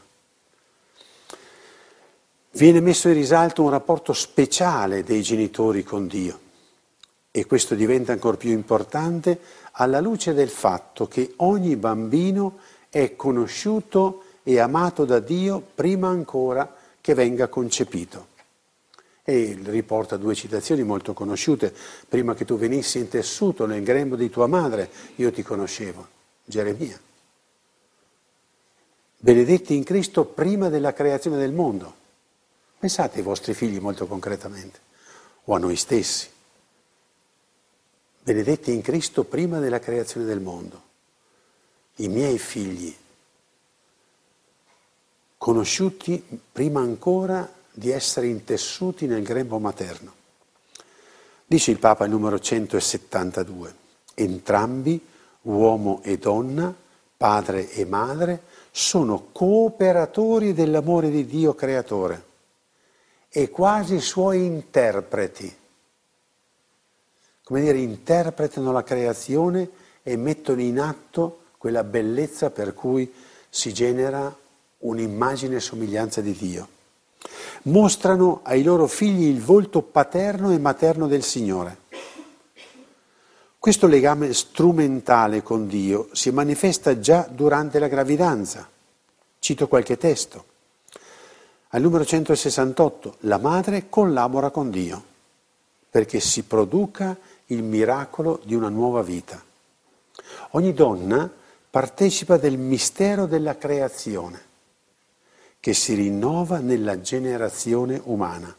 Viene 2.52 2.80
messo 2.80 3.10
in 3.10 3.16
risalto 3.16 3.64
un 3.64 3.70
rapporto 3.70 4.14
speciale 4.14 5.04
dei 5.04 5.22
genitori 5.22 5.84
con 5.84 6.08
Dio 6.08 6.40
e 7.32 7.46
questo 7.46 7.76
diventa 7.76 8.14
ancora 8.14 8.38
più 8.38 8.52
importante 8.52 9.40
alla 9.72 10.00
luce 10.00 10.34
del 10.34 10.50
fatto 10.50 11.06
che 11.08 11.34
ogni 11.38 11.76
bambino 11.76 12.60
è 12.90 13.18
conosciuto 13.18 14.24
e 14.44 14.60
amato 14.60 15.04
da 15.04 15.20
Dio 15.20 15.62
prima 15.76 16.08
ancora 16.08 16.74
che 17.02 17.14
venga 17.14 17.50
concepito. 17.50 18.34
E 19.28 19.58
riporta 19.64 20.18
due 20.18 20.36
citazioni 20.36 20.84
molto 20.84 21.14
conosciute. 21.14 21.74
Prima 22.08 22.36
che 22.36 22.46
tu 22.46 22.58
venissi 22.58 23.00
intessuto 23.00 23.66
nel 23.66 23.82
grembo 23.82 24.16
di 24.16 24.30
tua 24.30 24.46
madre, 24.46 24.88
io 25.16 25.32
ti 25.32 25.42
conoscevo. 25.42 26.08
Geremia. 26.46 27.00
Benedetti 29.18 29.74
in 29.74 29.84
Cristo 29.84 30.26
prima 30.26 30.70
della 30.70 30.94
creazione 30.94 31.38
del 31.38 31.52
mondo. 31.52 32.04
Pensate 32.78 33.18
ai 33.18 33.24
vostri 33.24 33.56
figli 33.56 33.80
molto 33.80 34.06
concretamente, 34.06 34.80
o 35.46 35.56
a 35.56 35.58
noi 35.58 35.76
stessi. 35.76 36.30
Benedetti 38.22 38.72
in 38.72 38.82
Cristo 38.82 39.24
prima 39.24 39.58
della 39.58 39.80
creazione 39.80 40.28
del 40.28 40.40
mondo. 40.40 40.82
I 41.96 42.08
miei 42.10 42.38
figli, 42.38 42.96
conosciuti 45.38 46.24
prima 46.52 46.82
ancora 46.82 47.52
di 47.78 47.92
essere 47.92 48.28
intessuti 48.28 49.06
nel 49.06 49.22
grembo 49.22 49.60
materno. 49.60 50.14
Dice 51.46 51.72
il 51.72 51.78
Papa 51.78 52.08
numero 52.08 52.40
172, 52.40 53.76
entrambi, 54.14 55.06
uomo 55.42 56.00
e 56.02 56.18
donna, 56.18 56.74
padre 57.18 57.70
e 57.72 57.86
madre, 57.86 58.42
sono 58.72 59.28
cooperatori 59.32 60.54
dell'amore 60.54 61.10
di 61.10 61.26
Dio 61.26 61.54
creatore 61.54 62.24
e 63.30 63.50
quasi 63.50 64.00
suoi 64.00 64.46
interpreti. 64.46 65.54
Come 67.44 67.62
dire, 67.62 67.78
interpretano 67.78 68.72
la 68.72 68.84
creazione 68.84 69.70
e 70.02 70.16
mettono 70.16 70.62
in 70.62 70.80
atto 70.80 71.42
quella 71.58 71.84
bellezza 71.84 72.50
per 72.50 72.74
cui 72.74 73.14
si 73.50 73.74
genera 73.74 74.34
un'immagine 74.80 75.58
e 75.58 75.60
somiglianza 75.60 76.22
di 76.22 76.32
Dio 76.32 76.74
mostrano 77.64 78.42
ai 78.44 78.64
loro 78.64 78.88
figli 78.88 79.28
il 79.28 79.42
volto 79.42 79.82
paterno 79.82 80.52
e 80.52 80.60
materno 80.60 81.08
del 81.08 81.24
Signore. 81.24 81.84
Questo 83.58 83.88
legame 83.88 84.34
strumentale 84.34 85.42
con 85.42 85.68
Dio 85.68 86.10
si 86.12 86.30
manifesta 86.30 87.00
già 87.00 87.28
durante 87.30 87.80
la 87.80 87.88
gravidanza. 87.88 88.70
Cito 89.40 89.68
qualche 89.68 89.98
testo. 89.98 90.46
Al 91.70 91.82
numero 91.82 92.06
168, 92.06 93.18
la 93.22 93.38
madre 93.38 93.90
collabora 93.90 94.52
con 94.52 94.70
Dio 94.70 95.14
perché 95.90 96.20
si 96.20 96.44
produca 96.44 97.18
il 97.48 97.64
miracolo 97.64 98.42
di 98.44 98.54
una 98.54 98.70
nuova 98.70 99.02
vita. 99.02 99.42
Ogni 100.52 100.74
donna 100.74 101.30
partecipa 101.70 102.38
del 102.38 102.58
mistero 102.58 103.26
della 103.26 103.58
creazione 103.58 104.54
che 105.66 105.74
si 105.74 105.96
rinnova 105.96 106.60
nella 106.60 107.02
generazione 107.02 108.00
umana. 108.04 108.56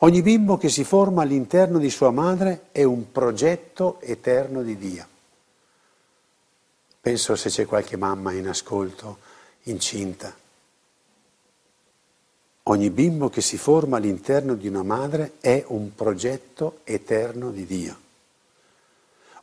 Ogni 0.00 0.20
bimbo 0.20 0.56
che 0.56 0.68
si 0.68 0.82
forma 0.82 1.22
all'interno 1.22 1.78
di 1.78 1.90
sua 1.90 2.10
madre 2.10 2.70
è 2.72 2.82
un 2.82 3.12
progetto 3.12 4.00
eterno 4.00 4.64
di 4.64 4.76
Dio. 4.76 5.06
Penso 7.00 7.36
se 7.36 7.50
c'è 7.50 7.66
qualche 7.66 7.96
mamma 7.96 8.32
in 8.32 8.48
ascolto, 8.48 9.18
incinta. 9.62 10.34
Ogni 12.64 12.90
bimbo 12.90 13.28
che 13.28 13.40
si 13.40 13.56
forma 13.56 13.98
all'interno 13.98 14.56
di 14.56 14.66
una 14.66 14.82
madre 14.82 15.34
è 15.38 15.62
un 15.68 15.94
progetto 15.94 16.80
eterno 16.82 17.52
di 17.52 17.64
Dio. 17.64 17.96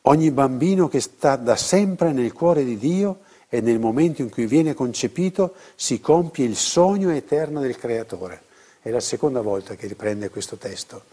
Ogni 0.01 0.29
bambino 0.29 0.89
che 0.89 0.99
sta 0.99 1.37
da 1.37 1.55
sempre 1.55 2.11
nel 2.11 2.33
cuore 2.33 2.65
di 2.65 2.77
Dio 2.77 3.19
e 3.49 3.61
nel 3.61 3.79
momento 3.79 4.21
in 4.21 4.29
cui 4.29 4.45
viene 4.45 4.73
concepito 4.73 5.55
si 5.75 5.99
compie 5.99 6.45
il 6.45 6.55
sogno 6.55 7.09
eterno 7.11 7.61
del 7.61 7.77
Creatore. 7.77 8.43
È 8.81 8.89
la 8.89 8.99
seconda 8.99 9.41
volta 9.41 9.75
che 9.75 9.87
riprende 9.87 10.29
questo 10.29 10.57
testo, 10.57 11.03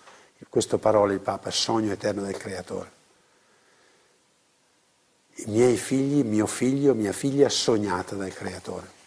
questa 0.49 0.79
parola 0.79 1.12
il 1.12 1.21
Papa, 1.21 1.51
sogno 1.51 1.93
eterno 1.93 2.23
del 2.23 2.37
Creatore. 2.37 2.91
I 5.35 5.45
miei 5.47 5.77
figli, 5.77 6.23
mio 6.23 6.47
figlio, 6.47 6.95
mia 6.95 7.12
figlia 7.12 7.49
sognata 7.49 8.15
dal 8.15 8.33
Creatore. 8.35 9.01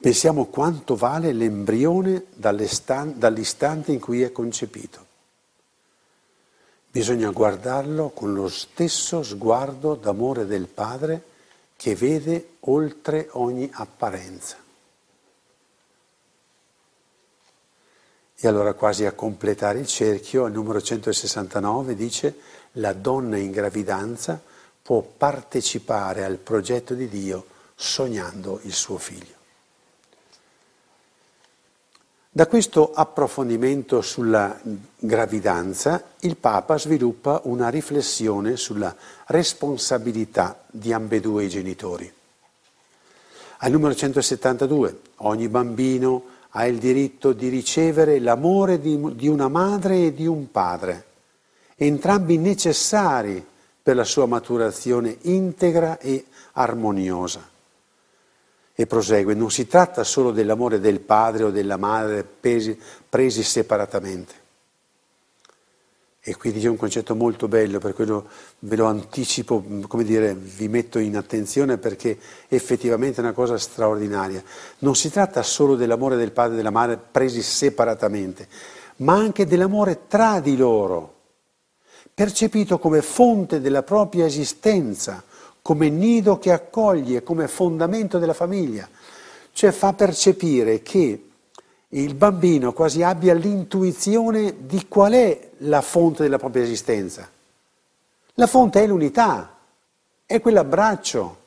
Pensiamo 0.00 0.46
quanto 0.46 0.96
vale 0.96 1.32
l'embrione 1.32 2.24
dall'istante 2.34 3.92
in 3.92 4.00
cui 4.00 4.22
è 4.22 4.32
concepito. 4.32 5.01
Bisogna 6.92 7.30
guardarlo 7.30 8.10
con 8.10 8.34
lo 8.34 8.50
stesso 8.50 9.22
sguardo 9.22 9.94
d'amore 9.94 10.44
del 10.44 10.66
Padre 10.66 11.22
che 11.74 11.94
vede 11.94 12.56
oltre 12.60 13.28
ogni 13.32 13.66
apparenza. 13.72 14.58
E 18.36 18.46
allora 18.46 18.74
quasi 18.74 19.06
a 19.06 19.12
completare 19.12 19.78
il 19.78 19.86
cerchio, 19.86 20.44
al 20.44 20.52
numero 20.52 20.82
169 20.82 21.94
dice 21.94 22.36
la 22.72 22.92
donna 22.92 23.38
in 23.38 23.52
gravidanza 23.52 24.38
può 24.82 25.00
partecipare 25.00 26.24
al 26.24 26.36
progetto 26.36 26.92
di 26.92 27.08
Dio 27.08 27.46
sognando 27.74 28.60
il 28.64 28.74
suo 28.74 28.98
figlio. 28.98 29.41
Da 32.34 32.46
questo 32.46 32.92
approfondimento 32.94 34.00
sulla 34.00 34.58
gravidanza 34.96 36.02
il 36.20 36.38
Papa 36.38 36.78
sviluppa 36.78 37.42
una 37.44 37.68
riflessione 37.68 38.56
sulla 38.56 38.96
responsabilità 39.26 40.64
di 40.70 40.94
ambedue 40.94 41.44
i 41.44 41.50
genitori. 41.50 42.10
Al 43.58 43.70
numero 43.70 43.94
172, 43.94 45.00
ogni 45.16 45.46
bambino 45.48 46.24
ha 46.52 46.64
il 46.64 46.78
diritto 46.78 47.34
di 47.34 47.48
ricevere 47.48 48.18
l'amore 48.18 48.80
di, 48.80 48.98
di 49.14 49.28
una 49.28 49.48
madre 49.48 50.06
e 50.06 50.14
di 50.14 50.24
un 50.24 50.50
padre, 50.50 51.04
entrambi 51.74 52.38
necessari 52.38 53.44
per 53.82 53.94
la 53.94 54.04
sua 54.04 54.24
maturazione 54.24 55.18
integra 55.20 55.98
e 55.98 56.24
armoniosa. 56.52 57.51
E 58.74 58.86
prosegue, 58.86 59.34
non 59.34 59.50
si 59.50 59.66
tratta 59.66 60.02
solo 60.02 60.30
dell'amore 60.30 60.80
del 60.80 61.00
padre 61.00 61.44
o 61.44 61.50
della 61.50 61.76
madre 61.76 62.24
presi, 62.24 62.78
presi 63.08 63.42
separatamente. 63.42 64.40
E 66.24 66.36
qui 66.36 66.52
dice 66.52 66.68
un 66.68 66.76
concetto 66.76 67.16
molto 67.16 67.48
bello, 67.48 67.80
per 67.80 67.94
quello 67.94 68.28
ve 68.60 68.76
lo 68.76 68.86
anticipo, 68.86 69.60
come 69.88 70.04
dire, 70.04 70.34
vi 70.34 70.68
metto 70.68 71.00
in 71.00 71.16
attenzione 71.16 71.78
perché 71.78 72.16
effettivamente 72.46 73.20
è 73.20 73.24
una 73.24 73.32
cosa 73.32 73.58
straordinaria. 73.58 74.40
Non 74.78 74.94
si 74.94 75.10
tratta 75.10 75.42
solo 75.42 75.74
dell'amore 75.74 76.14
del 76.14 76.30
padre 76.30 76.52
e 76.52 76.56
della 76.58 76.70
madre 76.70 76.96
presi 76.96 77.42
separatamente, 77.42 78.46
ma 78.98 79.14
anche 79.14 79.46
dell'amore 79.46 80.06
tra 80.06 80.38
di 80.38 80.56
loro, 80.56 81.14
percepito 82.14 82.78
come 82.78 83.02
fonte 83.02 83.60
della 83.60 83.82
propria 83.82 84.24
esistenza, 84.24 85.24
come 85.62 85.88
nido 85.88 86.38
che 86.38 86.50
accoglie, 86.50 87.22
come 87.22 87.46
fondamento 87.46 88.18
della 88.18 88.34
famiglia. 88.34 88.88
Cioè 89.52 89.70
fa 89.70 89.92
percepire 89.92 90.82
che 90.82 91.28
il 91.88 92.14
bambino 92.14 92.72
quasi 92.72 93.02
abbia 93.02 93.34
l'intuizione 93.34 94.66
di 94.66 94.88
qual 94.88 95.12
è 95.12 95.50
la 95.58 95.80
fonte 95.80 96.22
della 96.22 96.38
propria 96.38 96.62
esistenza. 96.62 97.30
La 98.34 98.46
fonte 98.46 98.82
è 98.82 98.86
l'unità, 98.86 99.56
è 100.24 100.40
quell'abbraccio. 100.40 101.40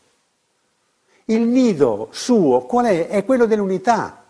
Il 1.26 1.42
nido 1.42 2.10
suo 2.12 2.62
qual 2.62 2.86
è? 2.86 3.08
È 3.08 3.26
quello 3.26 3.46
dell'unità. 3.46 4.24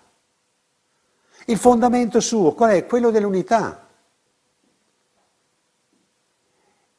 Il 1.48 1.58
fondamento 1.58 2.22
suo 2.22 2.54
qual 2.54 2.72
è? 2.72 2.86
Quello 2.86 3.12
dell'unità. 3.12 3.85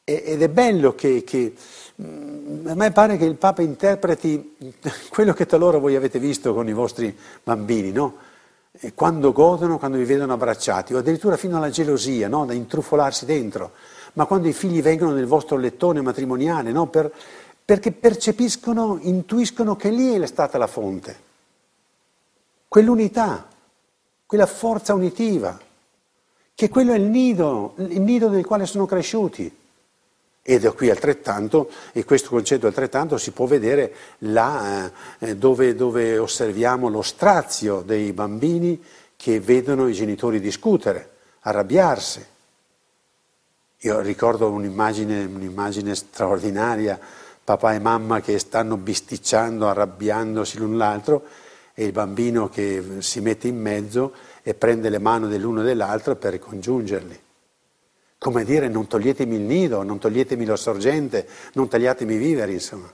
Ed 0.08 0.40
è 0.40 0.48
bello 0.48 0.94
che, 0.94 1.24
che, 1.24 1.52
mm, 2.00 2.68
a 2.68 2.74
me 2.74 2.92
pare 2.92 3.16
che 3.16 3.24
il 3.24 3.34
Papa 3.34 3.62
interpreti 3.62 4.54
quello 5.10 5.32
che 5.32 5.46
talora 5.46 5.78
voi 5.78 5.96
avete 5.96 6.20
visto 6.20 6.54
con 6.54 6.68
i 6.68 6.72
vostri 6.72 7.12
bambini, 7.42 7.90
no? 7.90 8.14
quando 8.94 9.32
godono, 9.32 9.78
quando 9.78 9.96
vi 9.98 10.04
vedono 10.04 10.34
abbracciati, 10.34 10.94
o 10.94 10.98
addirittura 10.98 11.36
fino 11.36 11.56
alla 11.56 11.70
gelosia, 11.70 12.28
no? 12.28 12.46
da 12.46 12.52
intrufolarsi 12.52 13.24
dentro, 13.24 13.72
ma 14.12 14.26
quando 14.26 14.46
i 14.46 14.52
figli 14.52 14.80
vengono 14.80 15.12
nel 15.12 15.26
vostro 15.26 15.56
lettone 15.56 16.00
matrimoniale, 16.02 16.70
no? 16.70 16.86
per, 16.86 17.12
perché 17.64 17.90
percepiscono, 17.90 19.00
intuiscono 19.02 19.74
che 19.74 19.90
lì 19.90 20.12
è 20.12 20.26
stata 20.26 20.56
la 20.56 20.68
fonte, 20.68 21.18
quell'unità, 22.68 23.48
quella 24.24 24.46
forza 24.46 24.94
unitiva, 24.94 25.58
che 26.54 26.68
quello 26.68 26.92
è 26.92 26.96
il 26.96 27.06
nido, 27.06 27.74
il 27.78 28.00
nido 28.00 28.28
nel 28.28 28.46
quale 28.46 28.66
sono 28.66 28.86
cresciuti. 28.86 29.64
E 30.48 30.60
da 30.60 30.70
qui 30.70 30.90
altrettanto, 30.90 31.68
e 31.90 32.04
questo 32.04 32.28
concetto 32.28 32.68
altrettanto 32.68 33.18
si 33.18 33.32
può 33.32 33.46
vedere 33.46 33.92
là 34.18 34.88
eh, 35.18 35.34
dove, 35.34 35.74
dove 35.74 36.18
osserviamo 36.18 36.88
lo 36.88 37.02
strazio 37.02 37.82
dei 37.84 38.12
bambini 38.12 38.80
che 39.16 39.40
vedono 39.40 39.88
i 39.88 39.92
genitori 39.92 40.38
discutere, 40.38 41.10
arrabbiarsi. 41.40 42.24
Io 43.78 44.00
ricordo 44.00 44.48
un'immagine, 44.48 45.24
un'immagine, 45.24 45.96
straordinaria, 45.96 46.96
papà 47.42 47.74
e 47.74 47.80
mamma 47.80 48.20
che 48.20 48.38
stanno 48.38 48.76
bisticciando, 48.76 49.66
arrabbiandosi 49.66 50.58
l'un 50.58 50.76
l'altro 50.76 51.24
e 51.74 51.86
il 51.86 51.92
bambino 51.92 52.48
che 52.48 52.82
si 52.98 53.20
mette 53.20 53.48
in 53.48 53.60
mezzo 53.60 54.12
e 54.44 54.54
prende 54.54 54.90
le 54.90 55.00
mani 55.00 55.26
dell'uno 55.26 55.62
e 55.62 55.64
dell'altro 55.64 56.14
per 56.14 56.34
ricongiungerli. 56.34 57.24
Come 58.18 58.44
dire 58.44 58.68
non 58.68 58.86
toglietemi 58.86 59.36
il 59.36 59.42
nido, 59.42 59.82
non 59.82 59.98
toglietemi 59.98 60.44
la 60.44 60.56
sorgente, 60.56 61.28
non 61.52 61.68
tagliatemi 61.68 62.14
i 62.14 62.18
viveri, 62.18 62.54
insomma. 62.54 62.92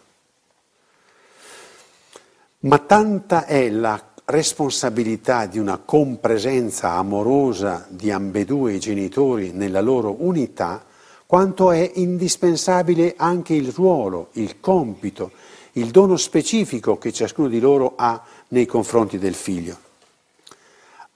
Ma 2.61 2.78
tanta 2.78 3.46
è 3.46 3.70
la 3.70 4.12
responsabilità 4.24 5.46
di 5.46 5.58
una 5.58 5.78
compresenza 5.78 6.92
amorosa 6.92 7.87
di 7.88 8.11
ambedue 8.11 8.74
i 8.74 8.78
genitori 8.78 9.50
nella 9.52 9.80
loro 9.80 10.16
unità, 10.20 10.85
quanto 11.26 11.70
è 11.70 11.90
indispensabile 11.94 13.14
anche 13.16 13.54
il 13.54 13.72
ruolo, 13.72 14.28
il 14.32 14.61
compito, 14.61 15.32
il 15.72 15.90
dono 15.90 16.16
specifico 16.16 16.98
che 16.98 17.12
ciascuno 17.12 17.48
di 17.48 17.58
loro 17.58 17.94
ha 17.96 18.22
nei 18.48 18.66
confronti 18.66 19.18
del 19.18 19.35
figlio. 19.35 19.76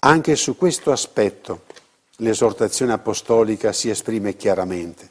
Anche 0.00 0.36
su 0.36 0.56
questo 0.56 0.90
aspetto 0.92 1.62
l'esortazione 2.16 2.92
apostolica 2.92 3.72
si 3.72 3.90
esprime 3.90 4.36
chiaramente. 4.36 5.10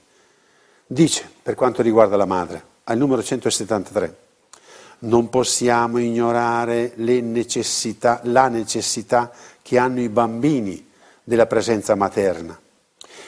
Dice, 0.87 1.29
per 1.41 1.55
quanto 1.55 1.81
riguarda 1.81 2.15
la 2.15 2.25
madre, 2.25 2.63
al 2.85 2.97
numero 2.97 3.23
173, 3.23 4.17
non 4.99 5.29
possiamo 5.29 5.97
ignorare 5.97 6.93
necessità, 6.95 8.21
la 8.23 8.47
necessità 8.47 9.31
che 9.61 9.77
hanno 9.77 10.01
i 10.01 10.09
bambini 10.09 10.89
della 11.23 11.47
presenza 11.47 11.95
materna. 11.95 12.59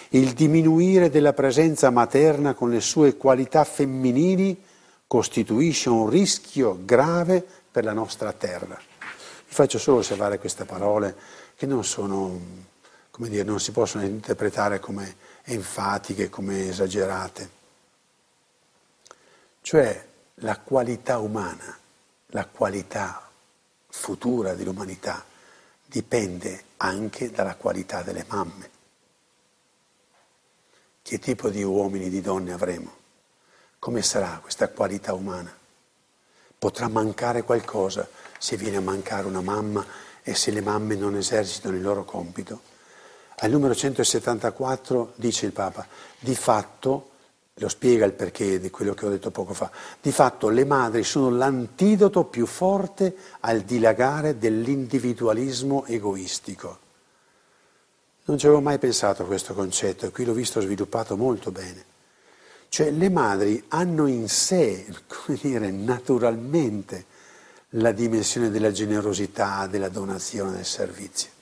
Il 0.09 0.33
diminuire 0.33 1.09
della 1.09 1.33
presenza 1.33 1.89
materna 1.89 2.53
con 2.53 2.69
le 2.69 2.79
sue 2.79 3.17
qualità 3.17 3.63
femminili 3.63 4.61
costituisce 5.05 5.89
un 5.89 6.09
rischio 6.09 6.79
grave 6.83 7.45
per 7.69 7.83
la 7.83 7.93
nostra 7.93 8.31
terra. 8.31 8.77
Vi 8.77 9.53
faccio 9.53 9.77
solo 9.77 9.97
osservare 9.97 10.39
queste 10.39 10.65
parole 10.65 11.15
che 11.55 11.65
non 11.65 11.83
sono 11.83 12.39
come 13.17 13.29
dire, 13.29 13.43
non 13.43 13.59
si 13.59 13.71
possono 13.71 14.03
interpretare 14.05 14.79
come 14.79 15.15
enfatiche, 15.45 16.29
come 16.29 16.69
esagerate. 16.69 17.49
Cioè 19.59 20.07
la 20.35 20.59
qualità 20.59 21.17
umana, 21.17 21.75
la 22.27 22.45
qualità 22.45 23.27
futura 23.87 24.53
dell'umanità 24.53 25.25
dipende 25.83 26.65
anche 26.77 27.31
dalla 27.31 27.55
qualità 27.55 28.03
delle 28.03 28.23
mamme. 28.27 28.69
Che 31.01 31.17
tipo 31.17 31.49
di 31.49 31.63
uomini 31.63 32.05
e 32.05 32.09
di 32.09 32.21
donne 32.21 32.53
avremo? 32.53 32.95
Come 33.79 34.03
sarà 34.03 34.37
questa 34.39 34.69
qualità 34.69 35.15
umana? 35.15 35.51
Potrà 36.59 36.87
mancare 36.87 37.41
qualcosa 37.41 38.07
se 38.37 38.57
viene 38.57 38.77
a 38.77 38.81
mancare 38.81 39.25
una 39.25 39.41
mamma 39.41 39.83
e 40.21 40.35
se 40.35 40.51
le 40.51 40.61
mamme 40.61 40.93
non 40.93 41.15
esercitano 41.15 41.75
il 41.75 41.81
loro 41.81 42.05
compito? 42.05 42.75
Al 43.39 43.51
numero 43.51 43.75
174 43.75 45.13
dice 45.15 45.45
il 45.45 45.51
Papa, 45.51 45.85
di 46.19 46.33
fatto, 46.33 47.09
lo 47.53 47.69
spiega 47.69 48.03
il 48.03 48.13
perché 48.13 48.59
di 48.59 48.71
quello 48.71 48.95
che 48.95 49.05
ho 49.05 49.09
detto 49.09 49.29
poco 49.29 49.53
fa, 49.53 49.69
di 50.01 50.11
fatto 50.11 50.49
le 50.49 50.65
madri 50.65 51.03
sono 51.03 51.29
l'antidoto 51.29 52.23
più 52.23 52.47
forte 52.47 53.15
al 53.41 53.61
dilagare 53.61 54.39
dell'individualismo 54.39 55.85
egoistico. 55.85 56.79
Non 58.25 58.39
ci 58.39 58.47
avevo 58.47 58.61
mai 58.61 58.79
pensato 58.79 59.21
a 59.21 59.27
questo 59.27 59.53
concetto 59.53 60.07
e 60.07 60.09
qui 60.09 60.25
l'ho 60.25 60.33
visto 60.33 60.59
sviluppato 60.59 61.15
molto 61.15 61.51
bene. 61.51 61.85
Cioè 62.69 62.89
le 62.89 63.09
madri 63.09 63.63
hanno 63.67 64.07
in 64.07 64.27
sé, 64.29 64.83
come 65.05 65.37
dire, 65.39 65.69
naturalmente 65.69 67.05
la 67.71 67.91
dimensione 67.91 68.49
della 68.49 68.71
generosità, 68.71 69.67
della 69.67 69.89
donazione, 69.89 70.53
del 70.53 70.65
servizio. 70.65 71.35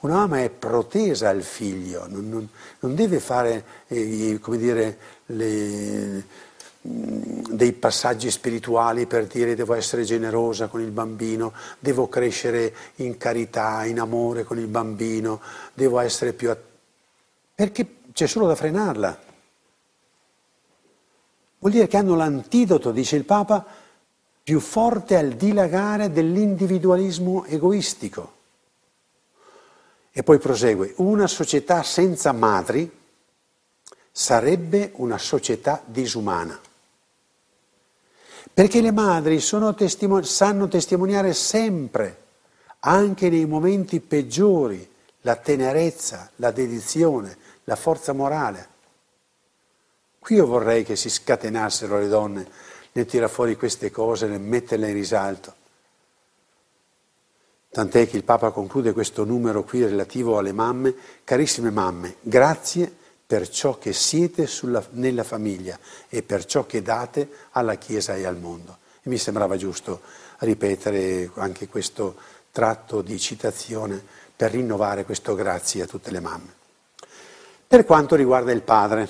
Una 0.00 0.14
mamma 0.14 0.42
è 0.42 0.50
protesa 0.50 1.28
al 1.28 1.42
figlio, 1.42 2.06
non, 2.08 2.28
non, 2.28 2.48
non 2.80 2.94
deve 2.94 3.20
fare 3.20 3.64
eh, 3.88 4.38
dire, 4.44 4.98
le, 5.26 6.24
mm, 6.86 7.44
dei 7.50 7.72
passaggi 7.72 8.30
spirituali 8.30 9.06
per 9.06 9.26
dire 9.26 9.54
devo 9.54 9.74
essere 9.74 10.04
generosa 10.04 10.68
con 10.68 10.80
il 10.80 10.90
bambino, 10.90 11.52
devo 11.78 12.08
crescere 12.08 12.74
in 12.96 13.16
carità, 13.16 13.84
in 13.84 14.00
amore 14.00 14.44
con 14.44 14.58
il 14.58 14.66
bambino, 14.68 15.40
devo 15.74 15.98
essere 15.98 16.32
più... 16.32 16.50
Att- 16.50 16.66
perché 17.54 17.96
c'è 18.12 18.26
solo 18.26 18.46
da 18.46 18.54
frenarla. 18.54 19.26
Vuol 21.60 21.72
dire 21.72 21.88
che 21.88 21.96
hanno 21.96 22.14
l'antidoto, 22.14 22.92
dice 22.92 23.16
il 23.16 23.24
Papa, 23.24 23.64
più 24.44 24.60
forte 24.60 25.16
al 25.16 25.30
dilagare 25.32 26.10
dell'individualismo 26.10 27.44
egoistico. 27.46 28.36
E 30.18 30.24
poi 30.24 30.38
prosegue, 30.38 30.94
una 30.96 31.28
società 31.28 31.84
senza 31.84 32.32
madri 32.32 32.90
sarebbe 34.10 34.90
una 34.96 35.16
società 35.16 35.80
disumana. 35.86 36.58
Perché 38.52 38.80
le 38.80 38.90
madri 38.90 39.40
testimoni- 39.76 40.26
sanno 40.26 40.66
testimoniare 40.66 41.32
sempre, 41.34 42.22
anche 42.80 43.28
nei 43.28 43.46
momenti 43.46 44.00
peggiori, 44.00 44.90
la 45.20 45.36
tenerezza, 45.36 46.32
la 46.36 46.50
dedizione, 46.50 47.36
la 47.62 47.76
forza 47.76 48.12
morale. 48.12 48.68
Qui 50.18 50.34
io 50.34 50.46
vorrei 50.46 50.82
che 50.82 50.96
si 50.96 51.10
scatenassero 51.10 51.96
le 51.96 52.08
donne 52.08 52.50
nel 52.90 53.06
tirare 53.06 53.30
fuori 53.30 53.54
queste 53.54 53.92
cose, 53.92 54.26
nel 54.26 54.40
metterle 54.40 54.88
in 54.88 54.94
risalto. 54.94 55.54
Tant'è 57.70 58.08
che 58.08 58.16
il 58.16 58.24
Papa 58.24 58.50
conclude 58.50 58.92
questo 58.92 59.24
numero 59.24 59.62
qui 59.62 59.84
relativo 59.84 60.38
alle 60.38 60.52
mamme. 60.52 60.94
Carissime 61.22 61.70
mamme, 61.70 62.16
grazie 62.20 62.90
per 63.26 63.48
ciò 63.48 63.76
che 63.76 63.92
siete 63.92 64.46
sulla, 64.46 64.82
nella 64.92 65.22
famiglia 65.22 65.78
e 66.08 66.22
per 66.22 66.46
ciò 66.46 66.64
che 66.64 66.80
date 66.80 67.28
alla 67.50 67.74
Chiesa 67.74 68.16
e 68.16 68.24
al 68.24 68.38
mondo. 68.38 68.78
E 69.02 69.08
mi 69.10 69.18
sembrava 69.18 69.56
giusto 69.56 70.00
ripetere 70.38 71.30
anche 71.34 71.68
questo 71.68 72.16
tratto 72.50 73.02
di 73.02 73.18
citazione 73.18 74.02
per 74.34 74.52
rinnovare 74.52 75.04
questo 75.04 75.34
grazie 75.34 75.82
a 75.82 75.86
tutte 75.86 76.10
le 76.10 76.20
mamme. 76.20 76.54
Per 77.66 77.84
quanto 77.84 78.16
riguarda 78.16 78.50
il 78.50 78.62
padre, 78.62 79.08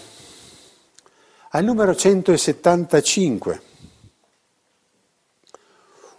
al 1.50 1.62
numero 1.62 1.94
175, 1.94 3.62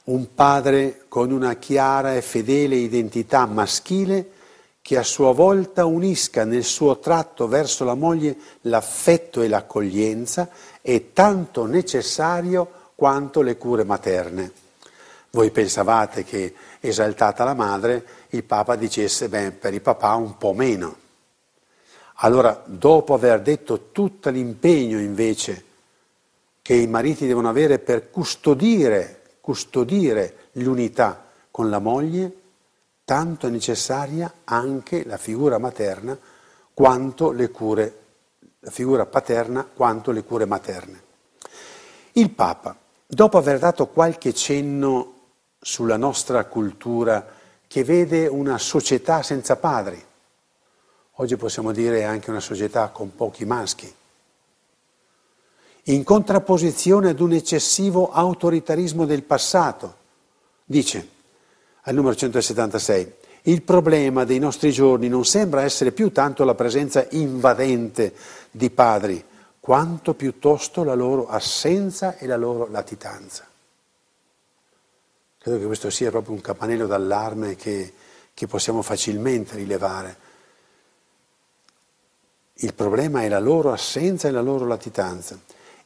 un 0.09 0.33
padre 0.33 1.05
con 1.07 1.31
una 1.31 1.55
chiara 1.55 2.15
e 2.15 2.21
fedele 2.21 2.75
identità 2.75 3.45
maschile 3.45 4.31
che 4.81 4.97
a 4.97 5.03
sua 5.03 5.33
volta 5.33 5.85
unisca 5.85 6.45
nel 6.45 6.63
suo 6.63 6.97
tratto 6.97 7.47
verso 7.47 7.83
la 7.83 7.93
moglie 7.93 8.35
l'affetto 8.61 9.41
e 9.41 9.47
l'accoglienza 9.47 10.49
è 10.81 11.13
tanto 11.13 11.65
necessario 11.65 12.91
quanto 12.95 13.41
le 13.41 13.55
cure 13.57 13.83
materne. 13.83 14.51
Voi 15.29 15.51
pensavate 15.51 16.23
che, 16.23 16.55
esaltata 16.79 17.43
la 17.43 17.53
madre, 17.53 18.03
il 18.29 18.43
Papa 18.43 18.75
dicesse, 18.75 19.29
beh, 19.29 19.51
per 19.51 19.75
i 19.75 19.79
papà 19.79 20.15
un 20.15 20.37
po' 20.37 20.53
meno. 20.53 20.95
Allora, 22.21 22.63
dopo 22.65 23.13
aver 23.13 23.41
detto 23.41 23.89
tutto 23.91 24.31
l'impegno 24.31 24.97
invece 24.97 25.65
che 26.63 26.73
i 26.73 26.87
mariti 26.87 27.27
devono 27.27 27.47
avere 27.47 27.77
per 27.77 28.09
custodire, 28.09 29.18
custodire 29.49 30.49
l'unità 30.53 31.25
con 31.49 31.71
la 31.71 31.79
moglie, 31.79 32.31
tanto 33.03 33.47
è 33.47 33.49
necessaria 33.49 34.31
anche 34.43 35.03
la 35.07 35.17
figura 35.17 35.57
materna 35.57 36.15
quanto 36.71 37.31
le 37.31 37.49
cure, 37.49 37.99
la 38.59 38.69
figura 38.69 39.07
paterna 39.07 39.65
quanto 39.65 40.11
le 40.11 40.23
cure 40.23 40.45
materne. 40.45 41.01
Il 42.11 42.29
Papa, 42.29 42.77
dopo 43.07 43.39
aver 43.39 43.57
dato 43.57 43.87
qualche 43.87 44.35
cenno 44.35 45.13
sulla 45.59 45.97
nostra 45.97 46.45
cultura 46.45 47.25
che 47.65 47.83
vede 47.83 48.27
una 48.27 48.59
società 48.59 49.23
senza 49.23 49.55
padri, 49.55 49.99
oggi 51.13 51.35
possiamo 51.37 51.71
dire 51.71 52.03
anche 52.03 52.29
una 52.29 52.39
società 52.39 52.89
con 52.89 53.15
pochi 53.15 53.45
maschi, 53.45 53.91
in 55.83 56.03
contrapposizione 56.03 57.09
ad 57.09 57.19
un 57.19 57.33
eccessivo 57.33 58.11
autoritarismo 58.11 59.05
del 59.05 59.23
passato, 59.23 59.95
dice 60.65 61.07
al 61.81 61.95
numero 61.95 62.15
176. 62.15 63.13
Il 63.43 63.63
problema 63.63 64.25
dei 64.25 64.39
nostri 64.39 64.71
giorni 64.71 65.07
non 65.07 65.25
sembra 65.25 65.63
essere 65.63 65.91
più 65.91 66.11
tanto 66.11 66.43
la 66.43 66.55
presenza 66.55 67.07
invadente 67.11 68.13
di 68.51 68.69
padri, 68.69 69.23
quanto 69.59 70.13
piuttosto 70.13 70.83
la 70.83 70.93
loro 70.93 71.27
assenza 71.27 72.17
e 72.17 72.27
la 72.27 72.35
loro 72.35 72.67
latitanza. 72.69 73.47
Credo 75.37 75.57
che 75.57 75.65
questo 75.65 75.89
sia 75.89 76.11
proprio 76.11 76.35
un 76.35 76.41
campanello 76.41 76.85
d'allarme 76.85 77.55
che, 77.55 77.93
che 78.33 78.47
possiamo 78.47 78.81
facilmente 78.81 79.55
rilevare. 79.55 80.17
Il 82.55 82.73
problema 82.73 83.23
è 83.23 83.29
la 83.29 83.39
loro 83.39 83.71
assenza 83.71 84.27
e 84.27 84.31
la 84.31 84.41
loro 84.41 84.65
latitanza. 84.65 85.39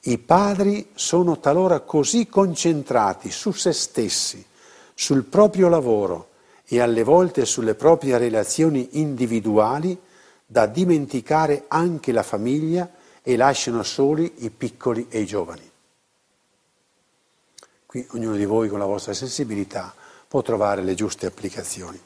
I 0.06 0.18
padri 0.18 0.90
sono 0.96 1.40
talora 1.40 1.80
così 1.80 2.28
concentrati 2.28 3.32
su 3.32 3.52
se 3.52 3.72
stessi, 3.72 4.46
sul 4.94 5.24
proprio 5.24 5.70
lavoro 5.70 6.30
e 6.66 6.82
alle 6.82 7.04
volte 7.04 7.46
sulle 7.46 7.74
proprie 7.76 8.18
relazioni 8.18 9.00
individuali 9.00 9.98
da 10.46 10.66
dimenticare 10.66 11.66
anche 11.70 12.12
la 12.12 12.24
famiglia 12.24 12.92
e 13.22 13.38
lasciano 13.38 13.82
soli 13.84 14.34
i 14.40 14.50
piccoli 14.50 15.08
e 15.10 15.22
i 15.22 15.26
giovani. 15.26 15.72
Qui 17.86 18.06
ognuno 18.12 18.36
di 18.36 18.46
voi 18.46 18.68
con 18.68 18.80
la 18.80 18.86
vostra 18.86 19.14
sensibilità 19.14 19.94
può 20.28 20.42
trovare 20.42 20.84
le 20.84 20.96
giuste 20.96 21.28
applicazioni. 21.28 22.00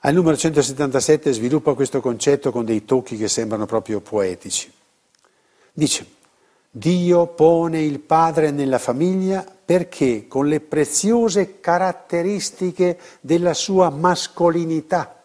Al 0.00 0.14
numero 0.14 0.36
177 0.36 1.32
sviluppa 1.32 1.74
questo 1.74 2.00
concetto 2.00 2.52
con 2.52 2.64
dei 2.64 2.84
tocchi 2.84 3.16
che 3.16 3.26
sembrano 3.26 3.66
proprio 3.66 4.00
poetici. 4.00 4.72
Dice, 5.72 6.06
Dio 6.78 7.28
pone 7.28 7.80
il 7.80 8.00
padre 8.00 8.50
nella 8.50 8.78
famiglia 8.78 9.42
perché 9.64 10.26
con 10.28 10.46
le 10.46 10.60
preziose 10.60 11.58
caratteristiche 11.58 12.98
della 13.22 13.54
sua 13.54 13.88
mascolinità, 13.88 15.22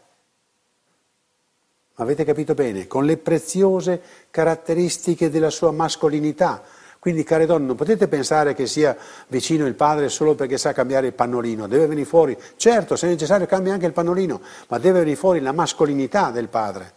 avete 1.96 2.24
capito 2.24 2.54
bene? 2.54 2.88
Con 2.88 3.04
le 3.04 3.18
preziose 3.18 4.02
caratteristiche 4.32 5.30
della 5.30 5.50
sua 5.50 5.72
mascolinità. 5.72 6.64
Quindi, 7.00 7.26
care 7.26 7.46
donne, 7.46 7.66
non 7.66 7.76
potete 7.76 8.08
pensare 8.08 8.54
che 8.54 8.66
sia 8.66 8.96
vicino 9.28 9.66
il 9.66 9.76
padre 9.76 10.08
solo 10.08 10.36
perché 10.36 10.58
sa 10.58 10.72
cambiare 10.72 11.08
il 11.08 11.14
pannolino, 11.14 11.68
deve 11.68 11.88
venire 11.88 12.08
fuori, 12.08 12.38
certo, 12.56 12.96
se 12.96 13.08
necessario 13.08 13.46
cambia 13.46 13.74
anche 13.74 13.88
il 13.88 13.92
pannolino, 13.92 14.40
ma 14.70 14.78
deve 14.78 15.00
venire 15.00 15.18
fuori 15.18 15.42
la 15.42 15.52
mascolinità 15.52 16.32
del 16.32 16.48
padre 16.48 16.94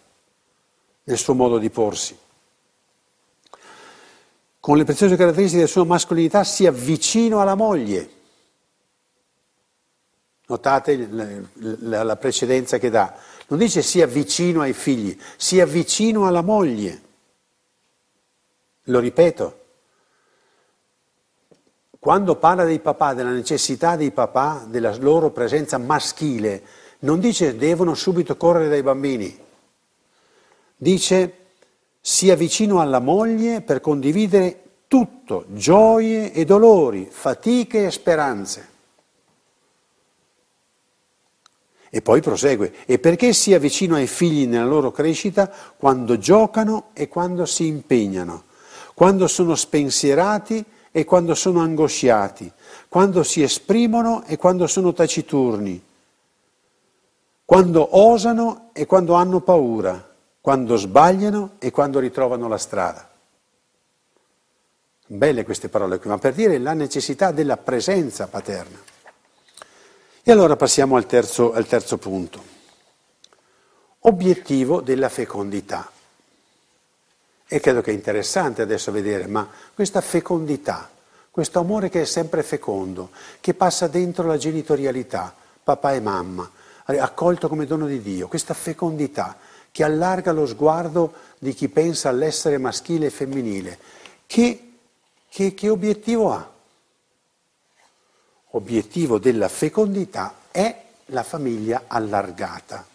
nel 1.02 1.18
suo 1.18 1.34
modo 1.34 1.58
di 1.58 1.70
porsi 1.70 2.22
con 4.64 4.78
le 4.78 4.84
preziose 4.84 5.16
caratteristiche 5.16 5.58
della 5.58 5.70
sua 5.70 5.84
mascolinità, 5.84 6.42
sia 6.42 6.72
vicino 6.72 7.42
alla 7.42 7.54
moglie. 7.54 8.08
Notate 10.46 11.06
la, 11.80 12.16
precedenza 12.16 12.78
che 12.78 12.88
dà. 12.88 13.14
Non 13.48 13.58
dice 13.58 13.82
sia 13.82 14.06
vicino 14.06 14.62
ai 14.62 14.72
figli, 14.72 15.20
sia 15.36 15.66
vicino 15.66 16.26
alla 16.26 16.40
moglie. 16.40 17.02
Lo 18.84 19.00
ripeto. 19.00 19.64
Quando 21.98 22.36
parla 22.36 22.64
dei 22.64 22.80
papà, 22.80 23.12
della 23.12 23.32
necessità 23.32 23.96
dei 23.96 24.12
papà, 24.12 24.64
della 24.66 24.96
loro 24.96 25.28
presenza 25.28 25.76
maschile, 25.76 26.62
non 27.00 27.20
dice 27.20 27.54
devono 27.58 27.92
subito 27.92 28.34
correre 28.38 28.70
dai 28.70 28.82
bambini. 28.82 29.38
Dice 30.74 31.43
sia 32.06 32.36
vicino 32.36 32.82
alla 32.82 32.98
moglie 32.98 33.62
per 33.62 33.80
condividere 33.80 34.60
tutto, 34.88 35.46
gioie 35.48 36.32
e 36.34 36.44
dolori, 36.44 37.08
fatiche 37.10 37.86
e 37.86 37.90
speranze. 37.90 38.68
E 41.88 42.02
poi 42.02 42.20
prosegue, 42.20 42.74
e 42.84 42.98
perché 42.98 43.32
sia 43.32 43.58
vicino 43.58 43.94
ai 43.94 44.06
figli 44.06 44.46
nella 44.46 44.66
loro 44.66 44.92
crescita 44.92 45.50
quando 45.78 46.18
giocano 46.18 46.90
e 46.92 47.08
quando 47.08 47.46
si 47.46 47.68
impegnano, 47.68 48.44
quando 48.92 49.26
sono 49.26 49.54
spensierati 49.54 50.62
e 50.92 51.04
quando 51.06 51.34
sono 51.34 51.60
angosciati, 51.60 52.52
quando 52.86 53.22
si 53.22 53.42
esprimono 53.42 54.24
e 54.26 54.36
quando 54.36 54.66
sono 54.66 54.92
taciturni, 54.92 55.82
quando 57.46 57.96
osano 57.96 58.68
e 58.74 58.84
quando 58.84 59.14
hanno 59.14 59.40
paura 59.40 60.12
quando 60.44 60.76
sbagliano 60.76 61.52
e 61.58 61.70
quando 61.70 61.98
ritrovano 61.98 62.48
la 62.48 62.58
strada. 62.58 63.10
Belle 65.06 65.42
queste 65.42 65.70
parole 65.70 65.98
qui, 65.98 66.10
ma 66.10 66.18
per 66.18 66.34
dire 66.34 66.58
la 66.58 66.74
necessità 66.74 67.30
della 67.30 67.56
presenza 67.56 68.26
paterna. 68.26 68.78
E 70.22 70.30
allora 70.30 70.54
passiamo 70.54 70.96
al 70.96 71.06
terzo, 71.06 71.54
al 71.54 71.66
terzo 71.66 71.96
punto. 71.96 72.42
Obiettivo 74.00 74.82
della 74.82 75.08
fecondità. 75.08 75.90
E 77.46 77.60
credo 77.60 77.80
che 77.80 77.92
è 77.92 77.94
interessante 77.94 78.60
adesso 78.60 78.92
vedere, 78.92 79.26
ma 79.26 79.48
questa 79.72 80.02
fecondità, 80.02 80.90
questo 81.30 81.58
amore 81.58 81.88
che 81.88 82.02
è 82.02 82.04
sempre 82.04 82.42
fecondo, 82.42 83.12
che 83.40 83.54
passa 83.54 83.86
dentro 83.86 84.26
la 84.26 84.36
genitorialità, 84.36 85.34
papà 85.64 85.94
e 85.94 86.00
mamma, 86.00 86.50
accolto 86.84 87.48
come 87.48 87.64
dono 87.64 87.86
di 87.86 88.02
Dio, 88.02 88.28
questa 88.28 88.52
fecondità, 88.52 89.38
che 89.74 89.82
allarga 89.82 90.30
lo 90.30 90.46
sguardo 90.46 91.12
di 91.36 91.52
chi 91.52 91.68
pensa 91.68 92.08
all'essere 92.08 92.58
maschile 92.58 93.06
e 93.06 93.10
femminile. 93.10 93.76
Che, 94.24 94.72
che, 95.28 95.52
che 95.52 95.68
obiettivo 95.68 96.30
ha? 96.30 96.48
Obiettivo 98.50 99.18
della 99.18 99.48
fecondità 99.48 100.36
è 100.52 100.80
la 101.06 101.24
famiglia 101.24 101.86
allargata. 101.88 102.86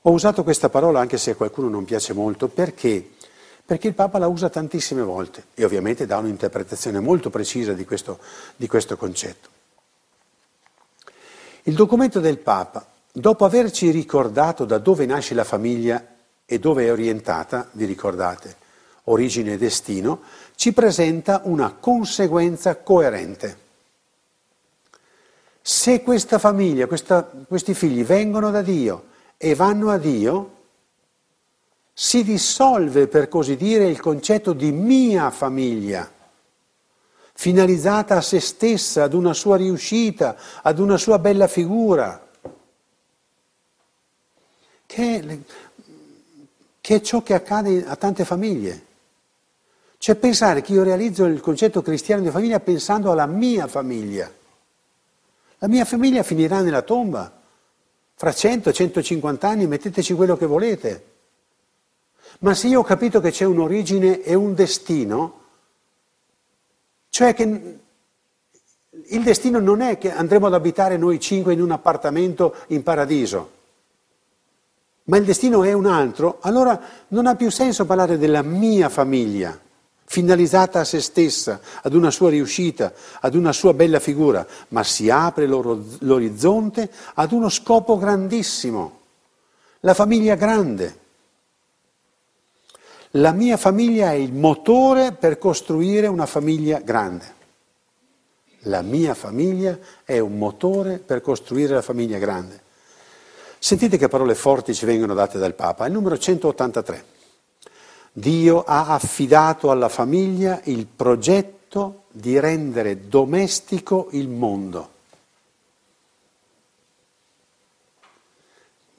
Ho 0.00 0.10
usato 0.10 0.42
questa 0.42 0.70
parola 0.70 1.00
anche 1.00 1.18
se 1.18 1.32
a 1.32 1.34
qualcuno 1.34 1.68
non 1.68 1.84
piace 1.84 2.14
molto 2.14 2.48
perché? 2.48 3.06
Perché 3.62 3.88
il 3.88 3.94
Papa 3.94 4.16
la 4.16 4.26
usa 4.26 4.48
tantissime 4.48 5.02
volte 5.02 5.48
e 5.52 5.66
ovviamente 5.66 6.06
dà 6.06 6.16
un'interpretazione 6.16 6.98
molto 6.98 7.28
precisa 7.28 7.74
di 7.74 7.84
questo, 7.84 8.20
di 8.56 8.66
questo 8.66 8.96
concetto. 8.96 9.48
Il 11.64 11.74
documento 11.74 12.20
del 12.20 12.38
Papa 12.38 12.89
Dopo 13.12 13.44
averci 13.44 13.90
ricordato 13.90 14.64
da 14.64 14.78
dove 14.78 15.04
nasce 15.04 15.34
la 15.34 15.42
famiglia 15.42 16.06
e 16.46 16.58
dove 16.60 16.86
è 16.86 16.92
orientata, 16.92 17.68
vi 17.72 17.84
ricordate, 17.84 18.56
origine 19.04 19.54
e 19.54 19.58
destino, 19.58 20.20
ci 20.54 20.72
presenta 20.72 21.40
una 21.44 21.72
conseguenza 21.72 22.76
coerente. 22.76 23.68
Se 25.60 26.02
questa 26.02 26.38
famiglia, 26.38 26.86
questa, 26.86 27.28
questi 27.48 27.74
figli 27.74 28.04
vengono 28.04 28.50
da 28.50 28.62
Dio 28.62 29.06
e 29.36 29.56
vanno 29.56 29.90
a 29.90 29.98
Dio, 29.98 30.58
si 31.92 32.22
dissolve, 32.22 33.08
per 33.08 33.28
così 33.28 33.56
dire, 33.56 33.86
il 33.86 34.00
concetto 34.00 34.52
di 34.52 34.70
mia 34.70 35.30
famiglia 35.30 36.08
finalizzata 37.34 38.16
a 38.16 38.20
se 38.20 38.38
stessa, 38.38 39.02
ad 39.02 39.14
una 39.14 39.32
sua 39.34 39.56
riuscita, 39.56 40.36
ad 40.62 40.78
una 40.78 40.96
sua 40.96 41.18
bella 41.18 41.48
figura, 41.48 42.28
che 44.90 45.42
che 46.80 46.96
è 46.96 47.00
ciò 47.00 47.22
che 47.22 47.34
accade 47.34 47.84
a 47.86 47.94
tante 47.94 48.24
famiglie. 48.24 48.86
Cioè 49.98 50.16
pensare 50.16 50.62
che 50.62 50.72
io 50.72 50.82
realizzo 50.82 51.24
il 51.26 51.40
concetto 51.40 51.82
cristiano 51.82 52.22
di 52.22 52.30
famiglia 52.30 52.58
pensando 52.58 53.12
alla 53.12 53.26
mia 53.26 53.66
famiglia. 53.68 54.32
La 55.58 55.68
mia 55.68 55.84
famiglia 55.84 56.22
finirà 56.22 56.62
nella 56.62 56.82
tomba. 56.82 57.30
Fra 58.14 58.32
100, 58.32 58.72
150 58.72 59.48
anni 59.48 59.66
metteteci 59.66 60.14
quello 60.14 60.36
che 60.36 60.46
volete. 60.46 61.04
Ma 62.40 62.54
se 62.54 62.68
io 62.68 62.80
ho 62.80 62.84
capito 62.84 63.20
che 63.20 63.30
c'è 63.30 63.44
un'origine 63.44 64.22
e 64.22 64.34
un 64.34 64.54
destino, 64.54 65.40
cioè 67.10 67.34
che 67.34 67.78
il 69.04 69.22
destino 69.22 69.60
non 69.60 69.82
è 69.82 69.98
che 69.98 70.10
andremo 70.10 70.46
ad 70.46 70.54
abitare 70.54 70.96
noi 70.96 71.20
cinque 71.20 71.52
in 71.52 71.60
un 71.60 71.70
appartamento 71.70 72.54
in 72.68 72.82
paradiso, 72.82 73.58
ma 75.04 75.16
il 75.16 75.24
destino 75.24 75.64
è 75.64 75.72
un 75.72 75.86
altro, 75.86 76.38
allora 76.40 76.80
non 77.08 77.26
ha 77.26 77.34
più 77.34 77.50
senso 77.50 77.84
parlare 77.84 78.18
della 78.18 78.42
mia 78.42 78.88
famiglia, 78.88 79.58
finalizzata 80.04 80.80
a 80.80 80.84
se 80.84 81.00
stessa, 81.00 81.60
ad 81.82 81.94
una 81.94 82.10
sua 82.10 82.30
riuscita, 82.30 82.92
ad 83.20 83.34
una 83.34 83.52
sua 83.52 83.74
bella 83.74 84.00
figura, 84.00 84.46
ma 84.68 84.82
si 84.82 85.08
apre 85.08 85.46
l'orizzonte 85.46 86.90
ad 87.14 87.32
uno 87.32 87.48
scopo 87.48 87.96
grandissimo, 87.96 88.98
la 89.80 89.94
famiglia 89.94 90.34
grande. 90.34 90.98
La 93.14 93.32
mia 93.32 93.56
famiglia 93.56 94.12
è 94.12 94.14
il 94.14 94.32
motore 94.32 95.12
per 95.12 95.38
costruire 95.38 96.06
una 96.06 96.26
famiglia 96.26 96.78
grande. 96.78 97.38
La 98.64 98.82
mia 98.82 99.14
famiglia 99.14 99.76
è 100.04 100.18
un 100.18 100.38
motore 100.38 100.98
per 100.98 101.20
costruire 101.20 101.74
la 101.74 101.82
famiglia 101.82 102.18
grande. 102.18 102.68
Sentite 103.62 103.98
che 103.98 104.08
parole 104.08 104.34
forti 104.34 104.74
ci 104.74 104.86
vengono 104.86 105.12
date 105.12 105.38
dal 105.38 105.52
Papa. 105.52 105.84
Il 105.84 105.92
numero 105.92 106.16
183. 106.16 107.04
Dio 108.10 108.64
ha 108.64 108.86
affidato 108.86 109.70
alla 109.70 109.90
famiglia 109.90 110.62
il 110.64 110.86
progetto 110.86 112.04
di 112.10 112.40
rendere 112.40 113.06
domestico 113.06 114.08
il 114.12 114.28
mondo. 114.28 114.98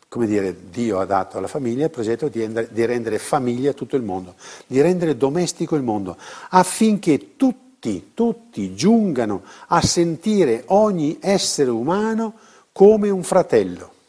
come 0.07 0.27
dire, 0.27 0.69
Dio 0.69 0.99
ha 0.99 1.05
dato 1.05 1.37
alla 1.37 1.47
famiglia 1.47 1.85
il 1.85 1.89
progetto 1.89 2.27
di, 2.27 2.45
di 2.69 2.85
rendere 2.85 3.17
famiglia 3.17 3.71
tutto 3.71 3.95
il 3.95 4.03
mondo, 4.03 4.35
di 4.67 4.81
rendere 4.81 5.15
domestico 5.15 5.77
il 5.77 5.83
mondo, 5.83 6.17
affinché 6.49 7.37
tutti, 7.37 8.11
tutti 8.13 8.75
giungano 8.75 9.41
a 9.67 9.81
sentire 9.81 10.65
ogni 10.67 11.17
essere 11.21 11.69
umano 11.69 12.33
come 12.73 13.09
un 13.09 13.23
fratello. 13.23 13.99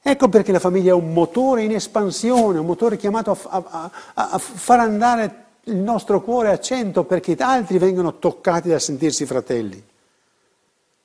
Ecco 0.00 0.28
perché 0.28 0.52
la 0.52 0.60
famiglia 0.60 0.90
è 0.90 0.94
un 0.94 1.12
motore 1.12 1.62
in 1.62 1.74
espansione, 1.74 2.58
un 2.58 2.66
motore 2.66 2.96
chiamato 2.96 3.30
a, 3.30 3.64
a, 3.68 3.90
a, 4.14 4.38
far 4.38 4.80
andare 4.80 5.44
il 5.64 5.76
nostro 5.76 6.22
cuore 6.22 6.50
a 6.50 6.60
cento 6.60 7.04
perché 7.04 7.34
altri 7.38 7.78
vengono 7.78 8.18
toccati 8.18 8.68
da 8.68 8.78
sentirsi 8.78 9.26
fratelli. 9.26 9.84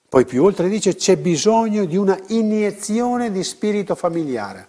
Poi 0.08 0.26
più 0.26 0.44
oltre 0.44 0.70
dice 0.70 0.96
c'è 0.96 1.18
bisogno 1.18 1.86
di 1.86 1.98
una 1.98 2.18
iniezione 2.28 3.32
di 3.32 3.44
spirito 3.44 3.96
familiare. 3.96 4.68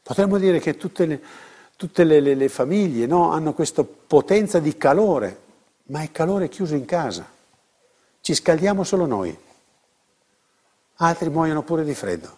Potremmo 0.00 0.38
dire 0.38 0.60
che 0.60 0.76
tutte 0.76 1.04
le, 1.04 1.20
tutte 1.76 2.04
le, 2.04 2.20
le, 2.20 2.34
le 2.34 2.48
famiglie 2.48 3.04
no, 3.06 3.32
hanno 3.32 3.52
questa 3.52 3.84
potenza 3.84 4.58
di 4.58 4.76
calore, 4.76 5.40
ma 5.86 6.00
è 6.02 6.10
calore 6.12 6.48
chiuso 6.48 6.74
in 6.74 6.84
casa. 6.84 7.28
Ci 8.20 8.34
scaldiamo 8.34 8.84
solo 8.84 9.04
noi. 9.04 9.36
Altri 11.00 11.28
muoiono 11.30 11.62
pure 11.62 11.84
di 11.84 11.94
freddo. 11.94 12.36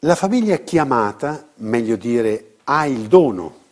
La 0.00 0.14
famiglia 0.14 0.58
chiamata, 0.58 1.48
meglio 1.56 1.96
dire, 1.96 2.56
ha 2.64 2.86
il 2.86 3.06
dono 3.08 3.62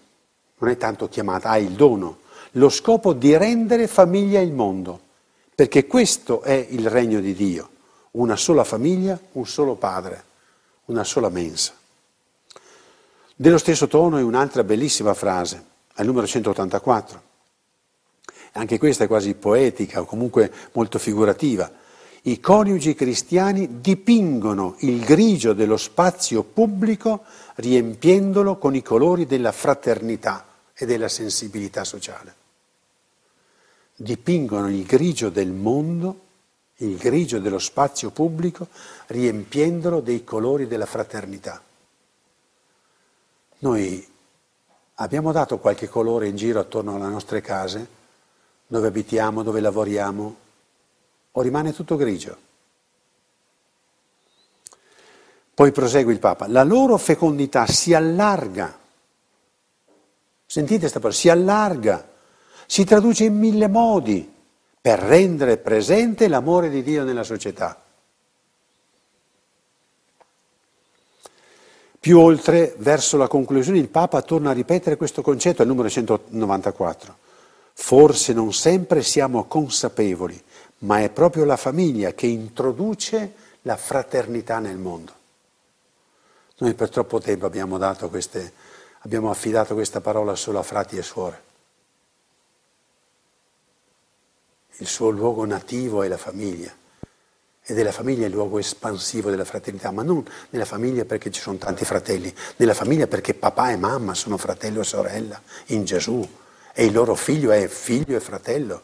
non 0.62 0.70
è 0.70 0.76
tanto 0.76 1.08
chiamata, 1.08 1.50
ha 1.50 1.58
il 1.58 1.72
dono, 1.72 2.20
lo 2.52 2.68
scopo 2.68 3.12
di 3.12 3.36
rendere 3.36 3.88
famiglia 3.88 4.40
il 4.40 4.52
mondo, 4.52 5.00
perché 5.54 5.86
questo 5.86 6.42
è 6.42 6.52
il 6.70 6.88
regno 6.88 7.18
di 7.20 7.34
Dio, 7.34 7.68
una 8.12 8.36
sola 8.36 8.62
famiglia, 8.62 9.18
un 9.32 9.44
solo 9.44 9.74
padre, 9.74 10.24
una 10.86 11.02
sola 11.02 11.28
mensa. 11.30 11.72
Dello 13.34 13.58
stesso 13.58 13.88
tono 13.88 14.18
è 14.18 14.22
un'altra 14.22 14.62
bellissima 14.62 15.14
frase, 15.14 15.64
al 15.94 16.06
numero 16.06 16.28
184. 16.28 17.30
Anche 18.52 18.78
questa 18.78 19.04
è 19.04 19.06
quasi 19.06 19.34
poetica 19.34 20.00
o 20.00 20.04
comunque 20.04 20.52
molto 20.72 20.98
figurativa. 20.98 21.70
I 22.24 22.38
coniugi 22.38 22.94
cristiani 22.94 23.80
dipingono 23.80 24.76
il 24.80 25.00
grigio 25.04 25.54
dello 25.54 25.76
spazio 25.76 26.42
pubblico 26.42 27.24
riempiendolo 27.56 28.58
con 28.58 28.74
i 28.74 28.82
colori 28.82 29.26
della 29.26 29.52
fraternità 29.52 30.46
e 30.74 30.86
della 30.86 31.08
sensibilità 31.08 31.82
sociale. 31.84 32.34
Dipingono 33.96 34.68
il 34.68 34.84
grigio 34.84 35.30
del 35.30 35.50
mondo, 35.50 36.20
il 36.76 36.96
grigio 36.96 37.38
dello 37.38 37.58
spazio 37.58 38.10
pubblico, 38.10 38.68
riempiendolo 39.06 40.00
dei 40.00 40.24
colori 40.24 40.66
della 40.66 40.86
fraternità. 40.86 41.60
Noi 43.58 44.06
abbiamo 44.94 45.32
dato 45.32 45.58
qualche 45.58 45.88
colore 45.88 46.28
in 46.28 46.36
giro 46.36 46.60
attorno 46.60 46.96
alle 46.96 47.08
nostre 47.08 47.40
case, 47.40 48.00
dove 48.72 48.88
abitiamo, 48.88 49.42
dove 49.42 49.60
lavoriamo, 49.60 50.36
o 51.32 51.40
rimane 51.40 51.72
tutto 51.72 51.96
grigio? 51.96 52.36
Poi 55.54 55.70
prosegue 55.72 56.12
il 56.12 56.18
Papa, 56.18 56.48
la 56.48 56.64
loro 56.64 56.96
fecondità 56.96 57.66
si 57.66 57.92
allarga 57.92 58.80
Sentite 60.52 60.80
questa 60.80 60.98
parola, 60.98 61.18
si 61.18 61.30
allarga, 61.30 62.08
si 62.66 62.84
traduce 62.84 63.24
in 63.24 63.38
mille 63.38 63.68
modi 63.68 64.30
per 64.82 64.98
rendere 64.98 65.56
presente 65.56 66.28
l'amore 66.28 66.68
di 66.68 66.82
Dio 66.82 67.04
nella 67.04 67.22
società. 67.22 67.82
Più 71.98 72.20
oltre, 72.20 72.74
verso 72.76 73.16
la 73.16 73.28
conclusione, 73.28 73.78
il 73.78 73.88
Papa 73.88 74.20
torna 74.20 74.50
a 74.50 74.52
ripetere 74.52 74.98
questo 74.98 75.22
concetto 75.22 75.62
al 75.62 75.68
numero 75.68 75.88
194. 75.88 77.16
Forse 77.74 78.32
non 78.32 78.52
sempre 78.52 79.02
siamo 79.02 79.44
consapevoli, 79.44 80.40
ma 80.78 81.00
è 81.00 81.10
proprio 81.10 81.44
la 81.44 81.56
famiglia 81.56 82.12
che 82.12 82.26
introduce 82.26 83.34
la 83.62 83.76
fraternità 83.76 84.58
nel 84.58 84.78
mondo. 84.78 85.12
Noi 86.58 86.74
per 86.74 86.90
troppo 86.90 87.20
tempo 87.20 87.46
abbiamo 87.46 87.78
queste 88.08 88.52
abbiamo 89.02 89.30
affidato 89.30 89.74
questa 89.74 90.00
parola 90.00 90.34
solo 90.34 90.58
a 90.58 90.62
frati 90.62 90.96
e 90.96 91.02
suore. 91.02 91.42
Il 94.76 94.86
suo 94.86 95.10
luogo 95.10 95.44
nativo 95.44 96.02
è 96.02 96.08
la 96.08 96.16
famiglia 96.16 96.72
ed 97.64 97.78
è 97.78 97.82
la 97.82 97.92
famiglia 97.92 98.26
il 98.26 98.32
luogo 98.32 98.58
espansivo 98.58 99.30
della 99.30 99.44
fraternità, 99.44 99.90
ma 99.92 100.02
non 100.02 100.24
nella 100.50 100.64
famiglia 100.64 101.04
perché 101.04 101.30
ci 101.30 101.40
sono 101.40 101.58
tanti 101.58 101.84
fratelli, 101.84 102.32
nella 102.56 102.74
famiglia 102.74 103.06
perché 103.06 103.34
papà 103.34 103.70
e 103.70 103.76
mamma 103.76 104.14
sono 104.14 104.36
fratello 104.36 104.80
e 104.80 104.84
sorella 104.84 105.40
in 105.66 105.84
Gesù 105.84 106.28
e 106.72 106.84
il 106.84 106.92
loro 106.92 107.14
figlio 107.14 107.50
è 107.50 107.66
figlio 107.68 108.16
e 108.16 108.20
fratello. 108.20 108.82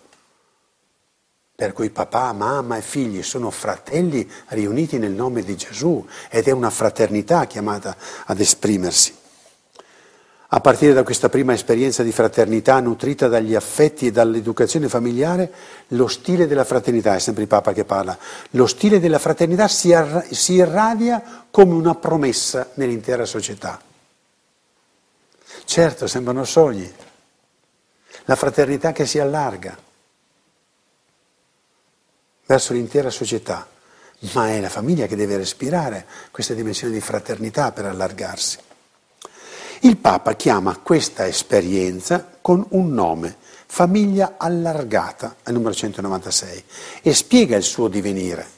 Per 1.54 1.72
cui 1.72 1.90
papà, 1.90 2.32
mamma 2.32 2.76
e 2.76 2.82
figli 2.82 3.22
sono 3.22 3.50
fratelli 3.50 4.30
riuniti 4.48 4.98
nel 4.98 5.10
nome 5.10 5.42
di 5.42 5.56
Gesù 5.56 6.06
ed 6.30 6.46
è 6.46 6.52
una 6.52 6.70
fraternità 6.70 7.46
chiamata 7.46 7.96
ad 8.26 8.38
esprimersi. 8.38 9.16
A 10.50 10.60
partire 10.60 10.94
da 10.94 11.02
questa 11.02 11.28
prima 11.28 11.52
esperienza 11.52 12.02
di 12.02 12.12
fraternità 12.12 12.80
nutrita 12.80 13.28
dagli 13.28 13.54
affetti 13.54 14.06
e 14.06 14.12
dall'educazione 14.12 14.88
familiare, 14.88 15.52
lo 15.88 16.06
stile 16.06 16.46
della 16.46 16.64
fraternità, 16.64 17.16
è 17.16 17.18
sempre 17.18 17.42
il 17.42 17.48
Papa 17.48 17.74
che 17.74 17.84
parla, 17.84 18.16
lo 18.52 18.66
stile 18.66 18.98
della 18.98 19.18
fraternità 19.18 19.68
si, 19.68 19.92
arra- 19.92 20.24
si 20.30 20.54
irradia 20.54 21.44
come 21.50 21.74
una 21.74 21.94
promessa 21.96 22.70
nell'intera 22.74 23.26
società. 23.26 23.78
Certo, 25.64 26.06
sembrano 26.06 26.44
sogni, 26.44 26.90
la 28.28 28.36
fraternità 28.36 28.92
che 28.92 29.06
si 29.06 29.18
allarga 29.18 29.76
verso 32.44 32.74
l'intera 32.74 33.08
società, 33.08 33.66
ma 34.32 34.50
è 34.50 34.60
la 34.60 34.68
famiglia 34.68 35.06
che 35.06 35.16
deve 35.16 35.38
respirare 35.38 36.04
questa 36.30 36.52
dimensione 36.52 36.92
di 36.92 37.00
fraternità 37.00 37.72
per 37.72 37.86
allargarsi. 37.86 38.58
Il 39.80 39.96
Papa 39.96 40.34
chiama 40.34 40.76
questa 40.76 41.26
esperienza 41.26 42.36
con 42.42 42.66
un 42.70 42.92
nome, 42.92 43.34
famiglia 43.66 44.34
allargata, 44.36 45.36
al 45.44 45.54
numero 45.54 45.72
196, 45.72 46.64
e 47.00 47.14
spiega 47.14 47.56
il 47.56 47.62
suo 47.62 47.88
divenire. 47.88 48.57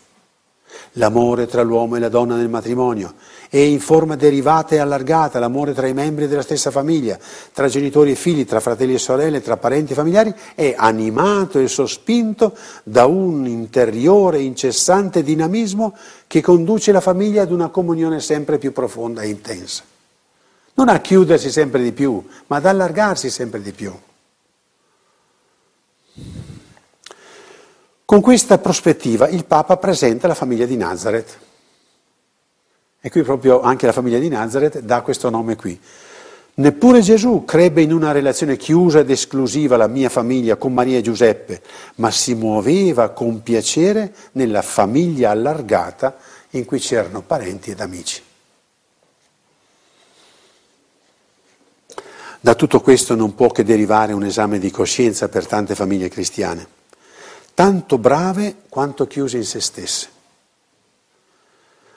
L'amore 0.94 1.46
tra 1.46 1.62
l'uomo 1.62 1.96
e 1.96 2.00
la 2.00 2.09
donna 2.09 2.37
nel 2.37 2.48
matrimonio 2.48 3.14
e 3.48 3.66
in 3.66 3.81
forma 3.81 4.16
derivata 4.16 4.74
e 4.74 4.79
allargata 4.79 5.38
l'amore 5.38 5.74
tra 5.74 5.87
i 5.87 5.92
membri 5.92 6.29
della 6.29 6.42
stessa 6.42 6.70
famiglia, 6.70 7.18
tra 7.53 7.68
genitori 7.68 8.12
e 8.12 8.14
figli, 8.14 8.44
tra 8.44 8.61
fratelli 8.61 8.94
e 8.94 8.98
sorelle, 8.98 9.42
tra 9.42 9.57
parenti 9.57 9.92
e 9.92 9.96
familiari, 9.96 10.33
è 10.55 10.74
animato 10.76 11.59
e 11.59 11.66
sospinto 11.66 12.57
da 12.85 13.07
un 13.07 13.46
interiore 13.46 14.40
incessante 14.40 15.22
dinamismo 15.22 15.96
che 16.26 16.40
conduce 16.40 16.92
la 16.92 17.00
famiglia 17.00 17.42
ad 17.42 17.50
una 17.50 17.68
comunione 17.68 18.20
sempre 18.20 18.59
più 18.59 18.72
profonda 18.72 19.22
e 19.22 19.29
intensa. 19.29 19.83
Non 20.74 20.88
a 20.88 21.00
chiudersi 21.00 21.50
sempre 21.50 21.83
di 21.83 21.92
più, 21.92 22.24
ma 22.46 22.57
ad 22.57 22.66
allargarsi 22.66 23.31
sempre 23.31 23.61
di 23.61 23.72
più. 23.72 23.92
Con 28.11 28.23
questa 28.23 28.59
prospettiva 28.59 29.29
il 29.29 29.44
Papa 29.44 29.77
presenta 29.77 30.27
la 30.27 30.35
famiglia 30.35 30.66
di 30.66 30.77
Nazareth. 30.77 31.38
E 33.01 33.09
qui 33.09 33.23
proprio 33.23 33.61
anche 33.61 33.87
la 33.87 33.92
famiglia 33.92 34.18
di 34.18 34.29
Nazareth 34.29 34.81
dà 34.81 35.03
questo 35.03 35.31
nome 35.31 35.55
qui. 35.55 35.81
Neppure 36.55 37.03
Gesù 37.03 37.44
crebbe 37.44 37.83
in 37.83 37.92
una 37.92 38.11
relazione 38.11 38.57
chiusa 38.57 38.99
ed 38.99 39.11
esclusiva 39.11 39.77
la 39.77 39.87
mia 39.87 40.09
famiglia 40.09 40.57
con 40.57 40.75
Maria 40.75 40.99
e 40.99 41.03
Giuseppe, 41.03 41.62
ma 41.99 42.11
si 42.11 42.35
muoveva 42.35 43.11
con 43.11 43.44
piacere 43.44 44.12
nella 44.33 44.62
famiglia 44.62 45.31
allargata 45.31 46.16
in 46.51 46.64
cui 46.64 46.81
c'erano 46.81 47.23
parenti 47.23 47.70
ed 47.70 47.79
amici. 47.79 48.20
Da 52.40 52.57
tutto 52.57 52.81
questo 52.81 53.14
non 53.14 53.37
può 53.37 53.51
che 53.53 53.62
derivare 53.62 54.12
un 54.12 54.25
esame 54.25 54.59
di 54.59 54.73
coscienza 54.73 55.29
per 55.29 55.46
tante 55.46 55.77
famiglie 55.77 56.09
cristiane 56.09 56.79
tanto 57.61 57.99
brave 57.99 58.62
quanto 58.70 59.07
chiuse 59.07 59.37
in 59.37 59.44
se 59.44 59.61
stesse. 59.61 60.09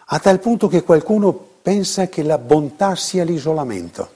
A 0.08 0.20
tal 0.20 0.42
punto 0.42 0.68
che 0.68 0.84
qualcuno 0.84 1.32
pensa 1.32 2.10
che 2.10 2.22
la 2.22 2.38
bontà 2.38 2.98
sia 2.98 3.24
l'isolamento. 3.24 4.12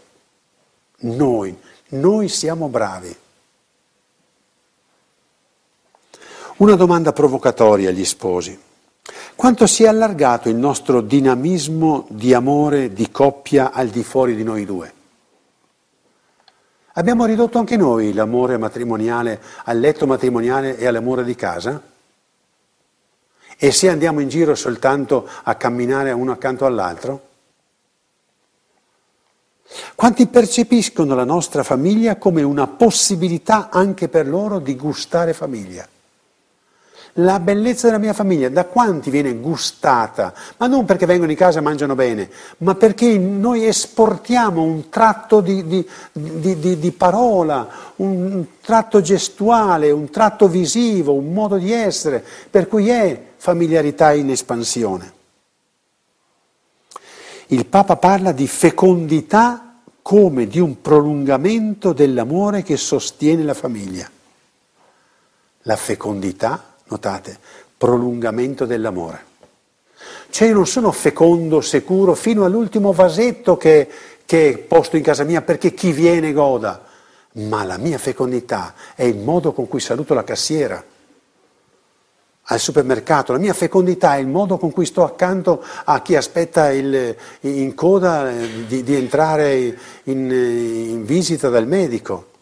Noi, 1.03 1.57
noi 1.91 2.27
siamo 2.27 2.67
bravi. 2.67 3.15
Una 6.57 6.75
domanda 6.75 7.13
provocatoria 7.13 7.91
agli 7.91 8.03
sposi. 8.03 8.59
Quanto 9.33 9.67
si 9.67 9.85
è 9.85 9.87
allargato 9.87 10.49
il 10.49 10.57
nostro 10.57 10.99
dinamismo 10.99 12.07
di 12.09 12.33
amore, 12.33 12.91
di 12.91 13.09
coppia 13.09 13.71
al 13.71 13.87
di 13.87 14.03
fuori 14.03 14.35
di 14.35 14.43
noi 14.43 14.65
due? 14.65 14.96
Abbiamo 16.97 17.25
ridotto 17.25 17.59
anche 17.59 17.77
noi 17.77 18.11
l'amore 18.11 18.57
matrimoniale 18.57 19.39
al 19.65 19.79
letto 19.79 20.07
matrimoniale 20.07 20.79
e 20.79 20.87
all'amore 20.87 21.23
di 21.23 21.35
casa? 21.35 21.79
E 23.55 23.71
se 23.71 23.87
andiamo 23.87 24.19
in 24.19 24.29
giro 24.29 24.55
soltanto 24.55 25.29
a 25.43 25.53
camminare 25.53 26.11
uno 26.11 26.31
accanto 26.31 26.65
all'altro? 26.65 27.27
Quanti 29.93 30.25
percepiscono 30.25 31.13
la 31.13 31.23
nostra 31.23 31.61
famiglia 31.61 32.15
come 32.15 32.41
una 32.41 32.65
possibilità 32.65 33.69
anche 33.69 34.09
per 34.09 34.27
loro 34.27 34.57
di 34.57 34.75
gustare 34.75 35.33
famiglia? 35.33 35.87
La 37.19 37.39
bellezza 37.39 37.87
della 37.87 37.97
mia 37.97 38.13
famiglia, 38.13 38.47
da 38.47 38.65
quanti 38.65 39.09
viene 39.09 39.33
gustata? 39.33 40.35
Ma 40.57 40.67
non 40.67 40.85
perché 40.85 41.07
vengono 41.07 41.31
in 41.31 41.37
casa 41.37 41.57
e 41.57 41.63
mangiano 41.63 41.95
bene, 41.95 42.29
ma 42.59 42.75
perché 42.75 43.17
noi 43.17 43.65
esportiamo 43.65 44.61
un 44.61 44.89
tratto 44.89 45.41
di, 45.41 45.65
di, 45.65 45.87
di, 46.11 46.77
di 46.77 46.91
parola, 46.91 47.67
un 47.95 48.45
tratto 48.61 49.01
gestuale, 49.01 49.89
un 49.89 50.11
tratto 50.11 50.47
visivo, 50.47 51.13
un 51.13 51.33
modo 51.33 51.57
di 51.57 51.71
essere, 51.71 52.23
per 52.51 52.67
cui 52.67 52.89
è 52.89 53.19
familiarità 53.37 54.13
in 54.13 54.29
espansione. 54.29 55.13
Il 57.47 57.65
Papa 57.65 57.95
parla 57.95 58.31
di 58.31 58.45
fecondità 58.45 59.79
come 60.03 60.45
di 60.45 60.59
un 60.59 60.81
prolungamento 60.81 61.93
dell'amore 61.93 62.61
che 62.61 62.77
sostiene 62.77 63.41
la 63.41 63.55
famiglia. 63.55 64.07
La 65.63 65.75
fecondità 65.75 66.75
notate, 66.87 67.37
prolungamento 67.77 68.65
dell'amore. 68.65 69.25
Cioè 70.29 70.49
io 70.49 70.53
non 70.53 70.67
sono 70.67 70.91
fecondo, 70.91 71.61
sicuro, 71.61 72.13
fino 72.13 72.45
all'ultimo 72.45 72.91
vasetto 72.91 73.57
che, 73.57 73.87
che 74.25 74.65
posto 74.67 74.97
in 74.97 75.03
casa 75.03 75.23
mia 75.23 75.41
perché 75.41 75.73
chi 75.73 75.91
viene 75.91 76.33
goda, 76.33 76.85
ma 77.33 77.63
la 77.63 77.77
mia 77.77 77.97
fecondità 77.97 78.73
è 78.95 79.03
il 79.03 79.17
modo 79.17 79.53
con 79.53 79.67
cui 79.67 79.79
saluto 79.79 80.13
la 80.13 80.23
cassiera 80.23 80.83
al 82.49 82.59
supermercato, 82.59 83.33
la 83.33 83.39
mia 83.39 83.53
fecondità 83.53 84.15
è 84.15 84.19
il 84.19 84.27
modo 84.27 84.57
con 84.57 84.71
cui 84.71 84.85
sto 84.85 85.03
accanto 85.03 85.63
a 85.83 86.01
chi 86.01 86.15
aspetta 86.15 86.71
il, 86.71 87.15
in 87.41 87.73
coda 87.73 88.31
eh, 88.31 88.65
di, 88.65 88.83
di 88.83 88.95
entrare 88.95 89.77
in, 90.03 90.31
in 90.31 91.03
visita 91.03 91.49
dal 91.49 91.67
medico. 91.67 92.35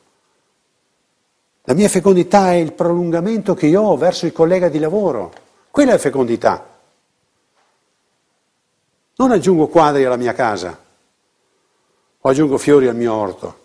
La 1.65 1.73
mia 1.73 1.89
fecondità 1.89 2.51
è 2.51 2.55
il 2.55 2.73
prolungamento 2.73 3.55
che 3.55 3.65
io 3.65 3.81
ho 3.81 3.97
verso 3.97 4.25
il 4.25 4.31
collega 4.31 4.69
di 4.69 4.79
lavoro. 4.79 5.33
Quella 5.71 5.93
è 5.93 5.97
fecondità. 5.97 6.73
Non 9.15 9.31
aggiungo 9.31 9.67
quadri 9.67 10.05
alla 10.05 10.15
mia 10.15 10.33
casa 10.33 10.79
o 12.19 12.29
aggiungo 12.29 12.57
fiori 12.57 12.87
al 12.87 12.95
mio 12.95 13.13
orto. 13.13 13.63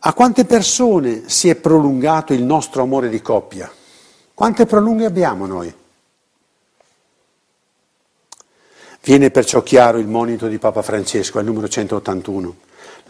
A 0.00 0.12
quante 0.12 0.44
persone 0.44 1.28
si 1.28 1.48
è 1.48 1.54
prolungato 1.54 2.34
il 2.34 2.42
nostro 2.42 2.82
amore 2.82 3.08
di 3.08 3.22
coppia? 3.22 3.70
Quante 4.34 4.66
prolunghe 4.66 5.04
abbiamo 5.04 5.46
noi? 5.46 5.74
Viene 9.04 9.30
perciò 9.30 9.62
chiaro 9.62 9.98
il 9.98 10.06
monito 10.06 10.48
di 10.48 10.58
Papa 10.58 10.82
Francesco 10.82 11.38
al 11.38 11.44
numero 11.44 11.68
181. 11.68 12.56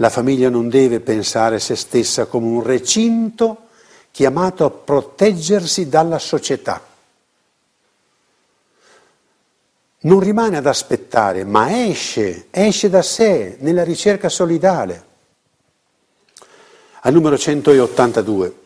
La 0.03 0.11
famiglia 0.11 0.49
non 0.49 0.69
deve 0.69 0.99
pensare 0.99 1.61
se 1.61 1.77
stessa 1.77 2.27
come 2.27 2.49
un 2.49 2.65
recinto 2.65 3.69
chiamato 4.11 4.65
a 4.65 4.71
proteggersi 4.71 5.89
dalla 5.89 6.19
società. 6.19 6.83
Non 10.01 10.19
rimane 10.19 10.57
ad 10.57 10.67
aspettare, 10.67 11.45
ma 11.45 11.87
esce, 11.87 12.49
esce 12.51 12.91
da 12.91 13.01
sé 13.01 13.59
nella 13.61 13.85
ricerca 13.85 14.29
solidale. 14.29 15.05
Al 17.03 17.13
numero 17.13 17.39
182, 17.39 18.57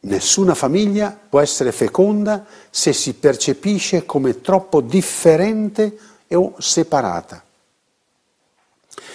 nessuna 0.00 0.56
famiglia 0.56 1.16
può 1.28 1.38
essere 1.38 1.70
feconda 1.70 2.44
se 2.68 2.92
si 2.92 3.14
percepisce 3.14 4.04
come 4.04 4.40
troppo 4.40 4.80
differente 4.80 5.96
o 6.30 6.56
separata. 6.58 7.44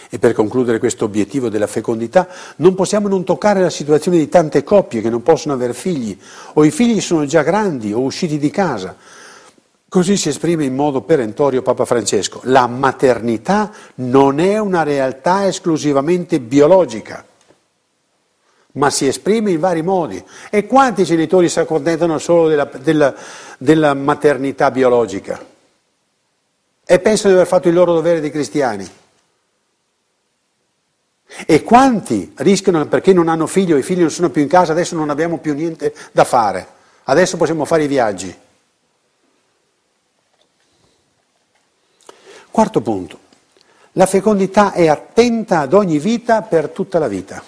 E 0.09 0.19
per 0.19 0.33
concludere 0.33 0.79
questo 0.79 1.05
obiettivo 1.05 1.49
della 1.49 1.67
fecondità, 1.67 2.27
non 2.57 2.75
possiamo 2.75 3.07
non 3.07 3.23
toccare 3.23 3.61
la 3.61 3.69
situazione 3.69 4.17
di 4.17 4.29
tante 4.29 4.63
coppie 4.63 5.01
che 5.01 5.09
non 5.09 5.23
possono 5.23 5.53
avere 5.53 5.73
figli, 5.73 6.17
o 6.53 6.63
i 6.63 6.71
figli 6.71 7.01
sono 7.01 7.25
già 7.25 7.41
grandi 7.41 7.93
o 7.93 7.99
usciti 8.01 8.37
di 8.37 8.49
casa. 8.49 8.95
Così 9.87 10.17
si 10.17 10.29
esprime 10.29 10.65
in 10.65 10.75
modo 10.75 11.01
perentorio 11.01 11.61
Papa 11.61 11.85
Francesco. 11.85 12.41
La 12.43 12.67
maternità 12.67 13.71
non 13.95 14.39
è 14.39 14.57
una 14.57 14.83
realtà 14.83 15.47
esclusivamente 15.47 16.39
biologica, 16.41 17.25
ma 18.73 18.89
si 18.89 19.07
esprime 19.07 19.51
in 19.51 19.59
vari 19.59 19.83
modi. 19.83 20.21
E 20.49 20.65
quanti 20.65 21.03
genitori 21.05 21.47
si 21.47 21.59
accontentano 21.59 22.17
solo 22.17 22.49
della, 22.49 22.69
della, 22.77 23.15
della 23.57 23.93
maternità 23.93 24.69
biologica? 24.69 25.43
E 26.85 26.99
pensano 26.99 27.29
di 27.29 27.39
aver 27.39 27.47
fatto 27.47 27.67
il 27.67 27.73
loro 27.73 27.93
dovere 27.93 28.19
di 28.19 28.29
cristiani? 28.29 28.87
E 31.45 31.63
quanti 31.63 32.31
rischiano 32.37 32.85
perché 32.87 33.11
non 33.11 33.27
hanno 33.27 33.47
figli 33.47 33.73
o 33.73 33.77
i 33.77 33.83
figli 33.83 33.99
non 33.99 34.11
sono 34.11 34.29
più 34.29 34.41
in 34.41 34.47
casa, 34.47 34.71
adesso 34.71 34.95
non 34.95 35.09
abbiamo 35.09 35.39
più 35.39 35.53
niente 35.53 35.93
da 36.13 36.23
fare, 36.23 36.67
adesso 37.03 37.35
possiamo 37.35 37.65
fare 37.65 37.83
i 37.83 37.87
viaggi. 37.87 38.33
Quarto 42.49 42.79
punto, 42.79 43.19
la 43.93 44.05
fecondità 44.05 44.71
è 44.71 44.87
attenta 44.87 45.59
ad 45.59 45.73
ogni 45.73 45.99
vita 45.99 46.41
per 46.41 46.69
tutta 46.69 46.99
la 46.99 47.09
vita. 47.09 47.43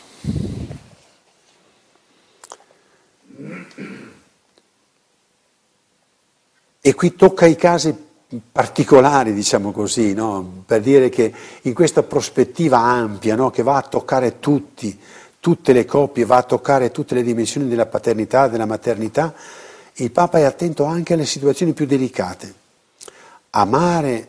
E 6.81 6.93
qui 6.93 7.15
tocca 7.15 7.45
i 7.45 7.55
casi 7.55 8.06
particolari, 8.51 9.33
diciamo 9.33 9.71
così, 9.71 10.13
no? 10.13 10.63
per 10.65 10.81
dire 10.81 11.09
che 11.09 11.33
in 11.61 11.73
questa 11.73 12.03
prospettiva 12.03 12.77
ampia, 12.77 13.35
no? 13.35 13.49
che 13.49 13.63
va 13.63 13.77
a 13.77 13.81
toccare 13.81 14.39
tutti, 14.39 14.99
tutte 15.39 15.71
le 15.71 15.85
coppie, 15.85 16.25
va 16.25 16.37
a 16.37 16.43
toccare 16.43 16.91
tutte 16.91 17.15
le 17.15 17.23
dimensioni 17.23 17.67
della 17.67 17.85
paternità, 17.85 18.47
della 18.47 18.65
maternità, 18.65 19.33
il 19.99 20.11
Papa 20.11 20.39
è 20.39 20.43
attento 20.43 20.83
anche 20.83 21.13
alle 21.13 21.25
situazioni 21.25 21.73
più 21.73 21.85
delicate. 21.85 22.53
Amare, 23.51 24.27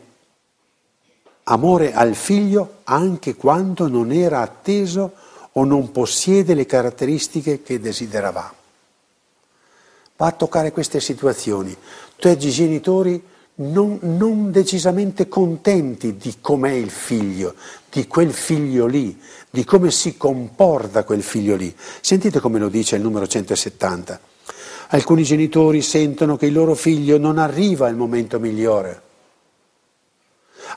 amore 1.43 1.93
al 1.93 2.15
figlio 2.15 2.77
anche 2.85 3.35
quando 3.35 3.87
non 3.87 4.11
era 4.11 4.41
atteso 4.41 5.13
o 5.53 5.63
non 5.65 5.91
possiede 5.91 6.53
le 6.53 6.65
caratteristiche 6.65 7.61
che 7.61 7.79
desideravamo. 7.79 8.53
va 10.15 10.25
a 10.27 10.31
toccare 10.31 10.71
queste 10.71 11.01
situazioni. 11.01 11.75
Tu 12.15 12.27
hai 12.27 12.37
genitori 12.37 13.21
non, 13.61 13.99
non 14.01 14.51
decisamente 14.51 15.27
contenti 15.27 16.15
di 16.15 16.35
com'è 16.39 16.71
il 16.71 16.89
figlio, 16.89 17.55
di 17.91 18.07
quel 18.07 18.31
figlio 18.31 18.85
lì, 18.85 19.17
di 19.49 19.63
come 19.65 19.91
si 19.91 20.15
comporta 20.17 21.03
quel 21.03 21.23
figlio 21.23 21.55
lì. 21.55 21.73
Sentite 22.01 22.39
come 22.39 22.59
lo 22.59 22.69
dice 22.69 22.95
il 22.95 23.01
numero 23.01 23.27
170. 23.27 24.19
Alcuni 24.89 25.23
genitori 25.23 25.81
sentono 25.81 26.37
che 26.37 26.47
il 26.47 26.53
loro 26.53 26.73
figlio 26.73 27.17
non 27.17 27.37
arriva 27.37 27.87
al 27.87 27.95
momento 27.95 28.39
migliore. 28.39 29.01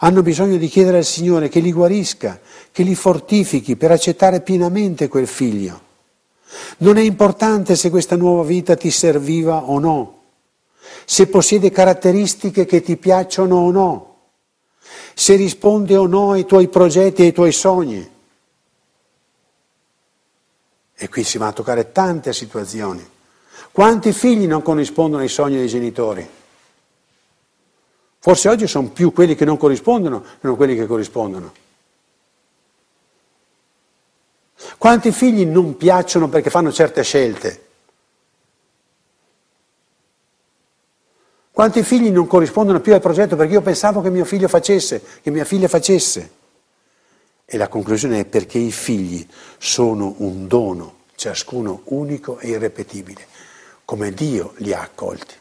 Hanno 0.01 0.23
bisogno 0.23 0.57
di 0.57 0.69
chiedere 0.69 0.99
al 0.99 1.05
Signore 1.05 1.49
che 1.49 1.61
li 1.61 1.73
guarisca, 1.73 2.41
che 2.73 2.83
li 2.83 2.95
fortifichi 2.95 3.77
per 3.77 3.91
accettare 3.91 4.41
pienamente 4.41 5.09
quel 5.09 5.27
figlio. 5.27 5.91
Non 6.79 6.97
è 6.97 7.03
importante 7.03 7.77
se 7.77 7.91
questa 7.91 8.17
nuova 8.17 8.43
vita 8.43 8.75
ti 8.75 8.91
serviva 8.91 9.63
o 9.65 9.79
no 9.79 10.22
se 11.05 11.27
possiede 11.27 11.71
caratteristiche 11.71 12.65
che 12.65 12.81
ti 12.81 12.97
piacciono 12.97 13.57
o 13.57 13.71
no, 13.71 14.17
se 15.15 15.37
risponde 15.37 15.97
o 15.97 16.07
no 16.07 16.33
ai 16.33 16.45
tuoi 16.45 16.69
progetti 16.69 17.23
e 17.23 17.27
ai 17.27 17.33
tuoi 17.33 17.53
sogni. 17.53 18.11
E 20.95 21.09
qui 21.09 21.25
si 21.25 21.39
va 21.39 21.49
a 21.49 21.53
toccare 21.53 21.93
tante 21.93 22.33
situazioni. 22.33 23.05
Quanti 23.73 24.13
figli 24.13 24.47
non 24.47 24.63
corrispondono 24.63 25.23
ai 25.23 25.29
sogni 25.29 25.57
dei 25.57 25.69
genitori? 25.69 26.29
Forse 28.19 28.49
oggi 28.49 28.69
sono 28.69 28.91
più 28.91 29.13
quelli 29.13 29.35
che 29.35 29.45
non 29.45 29.57
corrispondono 29.57 30.21
che 30.21 30.47
non 30.47 30.57
quelli 30.57 30.77
che 30.77 30.87
corrispondono. 30.87 31.53
Quanti 34.79 35.11
figli 35.11 35.45
non 35.45 35.77
piacciono 35.77 36.29
perché 36.29 36.51
fanno 36.51 36.71
certe 36.71 37.03
scelte? 37.03 37.71
Quanti 41.53 41.83
figli 41.83 42.11
non 42.11 42.27
corrispondono 42.27 42.81
più 42.81 42.95
al 42.95 43.03
progetto 43.03 43.37
perché 43.37 43.53
io 43.53 43.61
pensavo 43.61 44.01
che 44.01 44.09
mio 44.09 44.25
figlio 44.25 44.49
facesse, 44.49 45.03
che 45.21 45.31
mia 45.31 45.45
figlia 45.45 45.69
facesse? 45.69 46.31
E 47.45 47.57
la 47.59 47.69
conclusione 47.69 48.21
è 48.21 48.25
perché 48.25 48.57
i 48.57 48.73
figli 48.73 49.27
sono 49.59 50.15
un 50.19 50.47
dono, 50.47 51.01
ciascuno 51.15 51.83
unico 51.85 52.39
e 52.39 52.49
irrepetibile, 52.49 53.27
come 53.85 54.15
Dio 54.15 54.55
li 54.57 54.73
ha 54.73 54.81
accolti. 54.81 55.35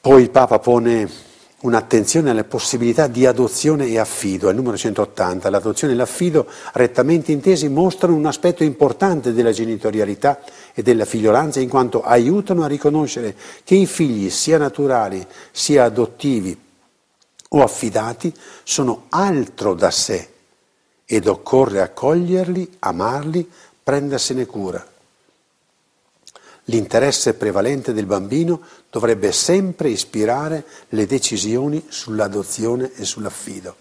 Poi 0.00 0.22
il 0.22 0.30
Papa 0.30 0.60
pone 0.60 1.10
un'attenzione 1.64 2.30
alle 2.30 2.44
possibilità 2.44 3.06
di 3.06 3.26
adozione 3.26 3.86
e 3.86 3.98
affido. 3.98 4.48
Al 4.48 4.54
numero 4.54 4.76
180 4.76 5.50
l'adozione 5.50 5.94
e 5.94 5.96
l'affido, 5.96 6.46
rettamente 6.74 7.32
intesi, 7.32 7.68
mostrano 7.68 8.14
un 8.14 8.26
aspetto 8.26 8.62
importante 8.62 9.32
della 9.32 9.52
genitorialità 9.52 10.40
e 10.74 10.82
della 10.82 11.04
figliolanza 11.04 11.60
in 11.60 11.68
quanto 11.68 12.02
aiutano 12.02 12.64
a 12.64 12.68
riconoscere 12.68 13.36
che 13.62 13.76
i 13.76 13.86
figli, 13.86 14.28
sia 14.28 14.58
naturali 14.58 15.24
sia 15.52 15.84
adottivi 15.84 16.60
o 17.48 17.62
affidati, 17.62 18.34
sono 18.64 19.06
altro 19.10 19.74
da 19.74 19.92
sé 19.92 20.28
ed 21.04 21.28
occorre 21.28 21.80
accoglierli, 21.80 22.76
amarli, 22.80 23.48
prendersene 23.82 24.46
cura. 24.46 24.84
L'interesse 26.68 27.34
prevalente 27.34 27.92
del 27.92 28.06
bambino 28.06 28.62
dovrebbe 28.90 29.30
sempre 29.32 29.90
ispirare 29.90 30.64
le 30.88 31.06
decisioni 31.06 31.84
sull'adozione 31.88 32.92
e 32.94 33.04
sull'affido. 33.04 33.76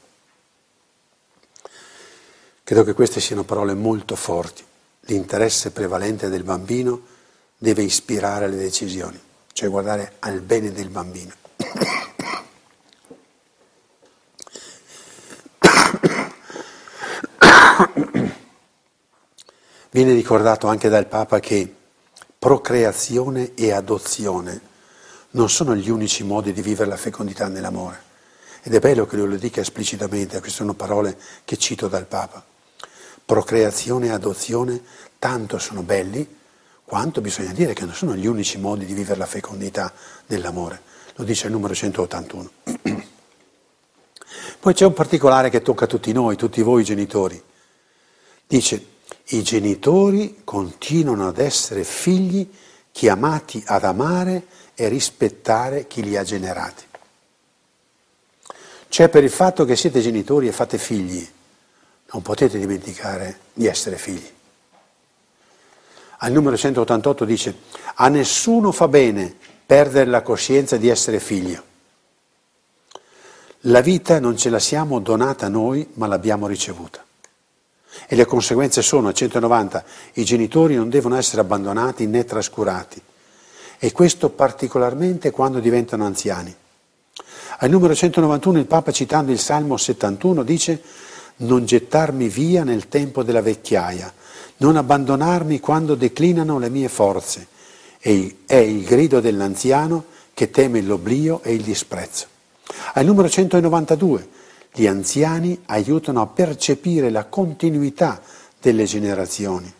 Credo 2.63 2.83
che 2.83 2.93
queste 2.93 3.19
siano 3.19 3.43
parole 3.43 3.73
molto 3.73 4.15
forti. 4.15 4.63
L'interesse 5.07 5.71
prevalente 5.71 6.29
del 6.29 6.43
bambino 6.43 7.01
deve 7.57 7.83
ispirare 7.83 8.47
le 8.47 8.55
decisioni, 8.55 9.19
cioè 9.51 9.69
guardare 9.69 10.13
al 10.19 10.39
bene 10.41 10.71
del 10.71 10.89
bambino. 10.89 11.33
Viene 19.89 20.13
ricordato 20.13 20.67
anche 20.67 20.89
dal 20.89 21.07
Papa 21.07 21.39
che 21.39 21.71
procreazione 22.39 23.53
e 23.53 23.71
adozione 23.71 24.71
non 25.31 25.49
sono 25.49 25.75
gli 25.75 25.89
unici 25.89 26.23
modi 26.23 26.51
di 26.53 26.61
vivere 26.61 26.89
la 26.89 26.97
fecondità 26.97 27.47
nell'amore. 27.47 28.11
Ed 28.63 28.73
è 28.73 28.79
bello 28.79 29.05
che 29.05 29.17
lui 29.17 29.27
lo 29.27 29.35
dica 29.35 29.61
esplicitamente, 29.61 30.39
queste 30.39 30.57
sono 30.57 30.73
parole 30.73 31.17
che 31.43 31.57
cito 31.57 31.87
dal 31.87 32.05
Papa. 32.05 32.52
Procreazione 33.25 34.07
e 34.07 34.11
adozione 34.11 34.81
tanto 35.17 35.57
sono 35.57 35.81
belli 35.81 36.41
quanto 36.83 37.21
bisogna 37.21 37.53
dire 37.53 37.73
che 37.73 37.85
non 37.85 37.93
sono 37.93 38.15
gli 38.15 38.27
unici 38.27 38.57
modi 38.57 38.85
di 38.85 38.93
vivere 38.93 39.17
la 39.17 39.25
fecondità 39.25 39.91
nell'amore. 40.27 40.81
Lo 41.15 41.23
dice 41.23 41.47
il 41.47 41.53
numero 41.53 41.73
181. 41.73 42.51
Poi 44.59 44.73
c'è 44.73 44.85
un 44.85 44.93
particolare 44.93 45.49
che 45.49 45.61
tocca 45.61 45.85
a 45.85 45.87
tutti 45.87 46.11
noi, 46.11 46.35
tutti 46.35 46.61
voi 46.61 46.83
genitori. 46.83 47.41
Dice, 48.45 48.85
i 49.27 49.41
genitori 49.41 50.41
continuano 50.43 51.27
ad 51.27 51.39
essere 51.39 51.83
figli 51.83 52.49
chiamati 52.91 53.63
ad 53.65 53.83
amare 53.83 54.45
e 54.75 54.87
rispettare 54.87 55.87
chi 55.87 56.03
li 56.03 56.15
ha 56.15 56.23
generati. 56.23 56.83
Cioè 58.87 59.09
per 59.09 59.23
il 59.23 59.31
fatto 59.31 59.65
che 59.65 59.75
siete 59.75 60.01
genitori 60.01 60.47
e 60.47 60.51
fate 60.51 60.77
figli, 60.77 61.27
non 62.13 62.21
potete 62.21 62.59
dimenticare 62.59 63.39
di 63.53 63.67
essere 63.67 63.97
figli. 63.97 64.29
Al 66.19 66.31
numero 66.31 66.55
188 66.55 67.25
dice, 67.25 67.57
a 67.95 68.07
nessuno 68.07 68.71
fa 68.71 68.87
bene 68.87 69.35
perdere 69.65 70.09
la 70.09 70.21
coscienza 70.21 70.77
di 70.77 70.87
essere 70.87 71.19
figlio. 71.19 71.71
La 73.67 73.81
vita 73.81 74.19
non 74.19 74.37
ce 74.37 74.49
la 74.49 74.59
siamo 74.59 74.99
donata 74.99 75.49
noi, 75.49 75.89
ma 75.93 76.07
l'abbiamo 76.07 76.47
ricevuta. 76.47 77.03
E 78.07 78.15
le 78.15 78.25
conseguenze 78.25 78.81
sono, 78.81 79.07
a 79.07 79.13
190, 79.13 79.83
i 80.13 80.23
genitori 80.23 80.75
non 80.75 80.89
devono 80.89 81.15
essere 81.15 81.41
abbandonati 81.41 82.05
né 82.05 82.25
trascurati. 82.25 83.01
E 83.79 83.91
questo 83.91 84.29
particolarmente 84.29 85.31
quando 85.31 85.59
diventano 85.59 86.05
anziani. 86.05 86.55
Al 87.57 87.69
numero 87.69 87.95
191 87.95 88.59
il 88.59 88.65
Papa 88.65 88.91
citando 88.91 89.31
il 89.31 89.39
Salmo 89.39 89.77
71 89.77 90.43
dice 90.43 90.81
non 91.37 91.65
gettarmi 91.65 92.27
via 92.27 92.63
nel 92.63 92.87
tempo 92.87 93.23
della 93.23 93.41
vecchiaia, 93.41 94.13
non 94.57 94.77
abbandonarmi 94.77 95.59
quando 95.59 95.95
declinano 95.95 96.59
le 96.59 96.69
mie 96.69 96.89
forze. 96.89 97.47
È 97.99 98.55
il 98.55 98.83
grido 98.83 99.19
dell'anziano 99.19 100.05
che 100.33 100.49
teme 100.49 100.81
l'oblio 100.81 101.41
e 101.43 101.53
il 101.53 101.61
disprezzo. 101.61 102.27
Al 102.93 103.05
numero 103.05 103.29
192 103.29 104.27
gli 104.73 104.87
anziani 104.87 105.59
aiutano 105.65 106.21
a 106.21 106.27
percepire 106.27 107.09
la 107.09 107.25
continuità 107.25 108.21
delle 108.59 108.85
generazioni. 108.85 109.71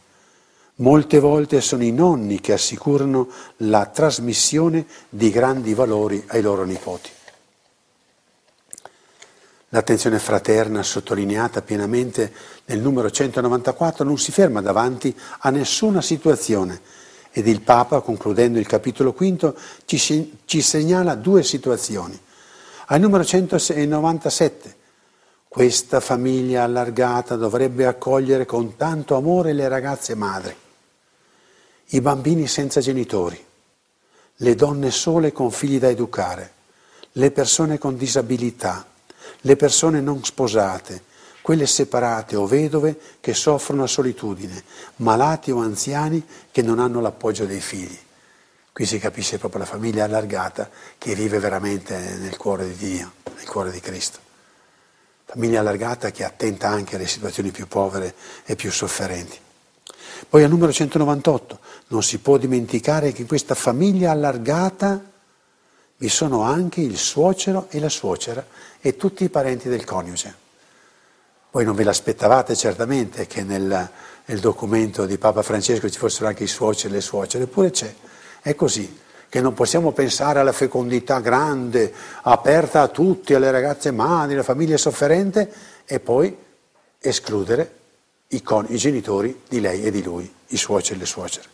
Molte 0.78 1.20
volte 1.20 1.62
sono 1.62 1.84
i 1.84 1.91
nonni 1.91 2.39
che 2.39 2.54
assicurano 2.54 3.28
la 3.58 3.86
trasmissione 3.86 4.86
di 5.10 5.30
grandi 5.30 5.74
valori 5.74 6.24
ai 6.28 6.41
loro 6.41 6.64
nipoti. 6.64 7.10
L'attenzione 9.74 10.20
fraterna 10.20 10.84
sottolineata 10.84 11.64
pienamente 11.64 12.32
nel 12.66 12.80
numero 12.80 13.10
194 13.10 14.06
non 14.06 14.20
si 14.20 14.32
ferma 14.32 14.62
davanti 14.62 15.16
a 15.40 15.50
nessuna 15.50 16.00
situazione 16.00 16.80
ed 17.32 17.48
il 17.48 17.62
Papa, 17.62 18.02
concludendo 18.02 18.60
il 18.60 18.68
capitolo 18.68 19.14
quinto, 19.14 19.58
ci, 19.86 20.38
ci 20.46 20.62
segnala 20.62 21.16
due 21.16 21.42
situazioni. 21.42 22.20
Al 22.86 23.00
numero 23.00 23.26
197 23.26 24.76
questa 25.48 26.00
famiglia 26.00 26.62
allargata 26.62 27.36
dovrebbe 27.36 27.88
accogliere 27.88 28.46
con 28.46 28.76
tanto 28.76 29.16
amore 29.16 29.54
le 29.54 29.68
ragazze 29.68 30.14
madri, 30.14 30.56
i 31.88 32.00
bambini 32.00 32.46
senza 32.46 32.80
genitori, 32.80 33.44
le 34.36 34.56
donne 34.56 34.92
sole 34.92 35.32
con 35.32 35.50
figli 35.50 35.80
da 35.80 35.90
educare, 35.90 36.52
le 37.14 37.32
persone 37.32 37.80
con 37.80 37.98
disabilità, 37.98 38.86
le 39.44 39.56
persone 39.56 40.02
non 40.02 40.24
sposate, 40.26 41.04
quelle 41.41 41.66
separate 41.66 42.36
o 42.36 42.46
vedove 42.46 42.98
che 43.22 43.34
soffrono 43.34 43.82
la 43.82 43.88
solitudine, 43.88 44.64
malati 44.98 45.52
o 45.52 45.60
anziani 45.60 46.26
che 46.52 46.62
non 46.62 46.80
hanno 46.80 47.00
l'appoggio 47.00 47.46
dei 47.46 47.62
figli. 47.62 47.98
Qui 48.74 48.86
si 48.86 49.00
capisce 49.00 49.38
proprio 49.38 49.62
la 49.62 49.68
famiglia 49.68 50.04
allargata 50.04 50.70
che 50.98 51.16
vive 51.16 51.39
veramente 51.39 51.98
nel 52.20 52.36
cuore 52.38 52.68
di 52.68 52.76
Dio, 52.76 53.12
nel 53.36 53.48
cuore 53.48 53.72
di 53.72 53.80
Cristo 53.80 54.24
famiglia 55.34 55.62
allargata 55.62 56.12
che 56.12 56.22
è 56.22 56.26
attenta 56.28 56.70
anche 56.70 56.96
alle 56.96 57.08
situazioni 57.08 57.50
più 57.50 57.68
povere 57.68 58.14
e 58.46 58.56
più 58.56 58.72
sofferenti. 58.72 59.36
Poi 60.30 60.44
al 60.44 60.50
numero 60.52 60.72
198, 60.72 61.60
non 61.88 62.04
si 62.04 62.20
può 62.20 62.38
dimenticare 62.38 63.12
che 63.12 63.26
questa 63.26 63.56
famiglia 63.56 64.12
allargata 64.12 65.02
vi 66.04 66.10
sono 66.10 66.41
anche 66.41 66.82
il 66.82 66.97
suocero 66.97 67.68
e 67.70 67.80
la 67.80 67.88
suocera 67.88 68.45
e 68.82 68.97
tutti 68.97 69.24
i 69.24 69.30
parenti 69.30 69.70
del 69.70 69.86
coniuge. 69.86 70.36
Voi 71.49 71.64
non 71.64 71.76
ve 71.76 71.86
l'aspettavate 71.86 72.58
certamente 72.58 73.26
che 73.26 73.41
nel, 73.43 73.89
nel 74.26 74.39
documento 74.39 75.06
di 75.06 75.18
Papa 75.18 75.41
Francesco 75.43 75.89
ci 75.89 75.97
fossero 75.97 76.28
anche 76.28 76.43
i 76.43 76.47
suoceri 76.47 76.91
e 76.91 76.95
le 76.97 77.01
suocere, 77.01 77.45
eppure 77.45 77.72
c'è. 77.72 77.95
È 78.41 78.54
così, 78.54 78.99
che 79.30 79.39
non 79.39 79.54
possiamo 79.54 79.93
pensare 79.93 80.39
alla 80.39 80.51
fecondità 80.51 81.22
grande, 81.22 81.93
aperta 82.24 82.82
a 82.82 82.89
tutti, 82.89 83.34
alle 83.34 83.49
ragazze 83.49 83.91
madri, 83.91 84.34
alla 84.34 84.43
famiglia 84.43 84.76
sofferente, 84.76 85.54
e 85.86 86.01
poi 86.01 86.36
escludere 86.99 87.76
i, 88.28 88.41
con, 88.41 88.66
i 88.68 88.76
genitori 88.76 89.43
di 89.47 89.62
lei 89.62 89.86
e 89.86 89.89
di 89.89 90.04
lui, 90.04 90.30
i 90.47 90.58
suoceri 90.58 90.95
e 90.95 90.99
le 90.99 91.06
suocere. 91.06 91.47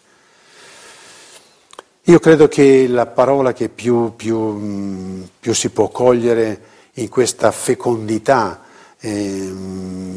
Io 2.03 2.19
credo 2.19 2.47
che 2.47 2.87
la 2.87 3.05
parola 3.05 3.53
che 3.53 3.69
più, 3.69 4.15
più, 4.15 5.25
più 5.39 5.53
si 5.53 5.69
può 5.69 5.89
cogliere 5.89 6.61
in 6.93 7.09
questa 7.09 7.51
fecondità 7.51 8.61
eh, 9.01 9.53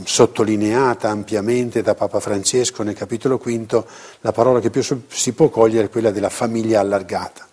sottolineata 0.04 1.08
ampiamente 1.08 1.82
da 1.82 1.94
Papa 1.94 2.18
Francesco 2.18 2.82
nel 2.82 2.94
capitolo 2.94 3.38
quinto, 3.38 3.86
la 4.20 4.32
parola 4.32 4.60
che 4.60 4.70
più 4.70 4.82
si 5.08 5.32
può 5.32 5.48
cogliere 5.48 5.86
è 5.86 5.90
quella 5.90 6.10
della 6.10 6.30
famiglia 6.30 6.80
allargata. 6.80 7.46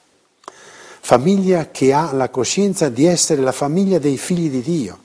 Famiglia 1.01 1.69
che 1.69 1.93
ha 1.93 2.11
la 2.13 2.29
coscienza 2.29 2.89
di 2.89 3.05
essere 3.05 3.41
la 3.41 3.51
famiglia 3.51 3.99
dei 3.99 4.17
figli 4.17 4.49
di 4.49 4.61
Dio. 4.61 4.99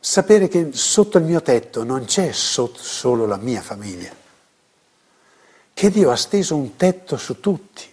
Sapere 0.00 0.48
che 0.48 0.70
sotto 0.72 1.18
il 1.18 1.24
mio 1.24 1.42
tetto 1.42 1.84
non 1.84 2.04
c'è 2.04 2.30
solo 2.32 3.26
la 3.26 3.36
mia 3.36 3.60
famiglia, 3.60 4.10
che 5.78 5.90
Dio 5.90 6.10
ha 6.10 6.16
steso 6.16 6.56
un 6.56 6.74
tetto 6.74 7.16
su 7.16 7.38
tutti. 7.38 7.84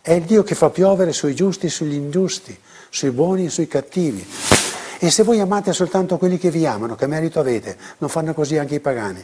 È 0.00 0.10
il 0.10 0.22
Dio 0.22 0.42
che 0.42 0.54
fa 0.54 0.70
piovere 0.70 1.12
sui 1.12 1.34
giusti 1.34 1.66
e 1.66 1.68
sugli 1.68 1.92
ingiusti, 1.92 2.58
sui 2.88 3.10
buoni 3.10 3.44
e 3.44 3.50
sui 3.50 3.68
cattivi. 3.68 4.26
E 4.98 5.10
se 5.10 5.22
voi 5.22 5.38
amate 5.38 5.74
soltanto 5.74 6.16
quelli 6.16 6.38
che 6.38 6.48
vi 6.48 6.64
amano, 6.64 6.94
che 6.94 7.06
merito 7.06 7.38
avete, 7.38 7.76
non 7.98 8.08
fanno 8.08 8.32
così 8.32 8.56
anche 8.56 8.76
i 8.76 8.80
pagani. 8.80 9.22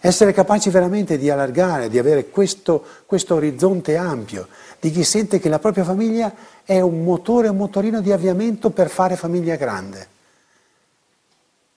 Essere 0.00 0.32
capaci 0.32 0.70
veramente 0.70 1.18
di 1.18 1.28
allargare, 1.28 1.90
di 1.90 1.98
avere 1.98 2.30
questo, 2.30 2.82
questo 3.04 3.34
orizzonte 3.34 3.98
ampio, 3.98 4.48
di 4.80 4.90
chi 4.90 5.04
sente 5.04 5.38
che 5.38 5.50
la 5.50 5.58
propria 5.58 5.84
famiglia 5.84 6.34
è 6.64 6.80
un 6.80 7.04
motore, 7.04 7.48
un 7.48 7.58
motorino 7.58 8.00
di 8.00 8.12
avviamento 8.12 8.70
per 8.70 8.88
fare 8.88 9.16
famiglia 9.16 9.56
grande. 9.56 10.13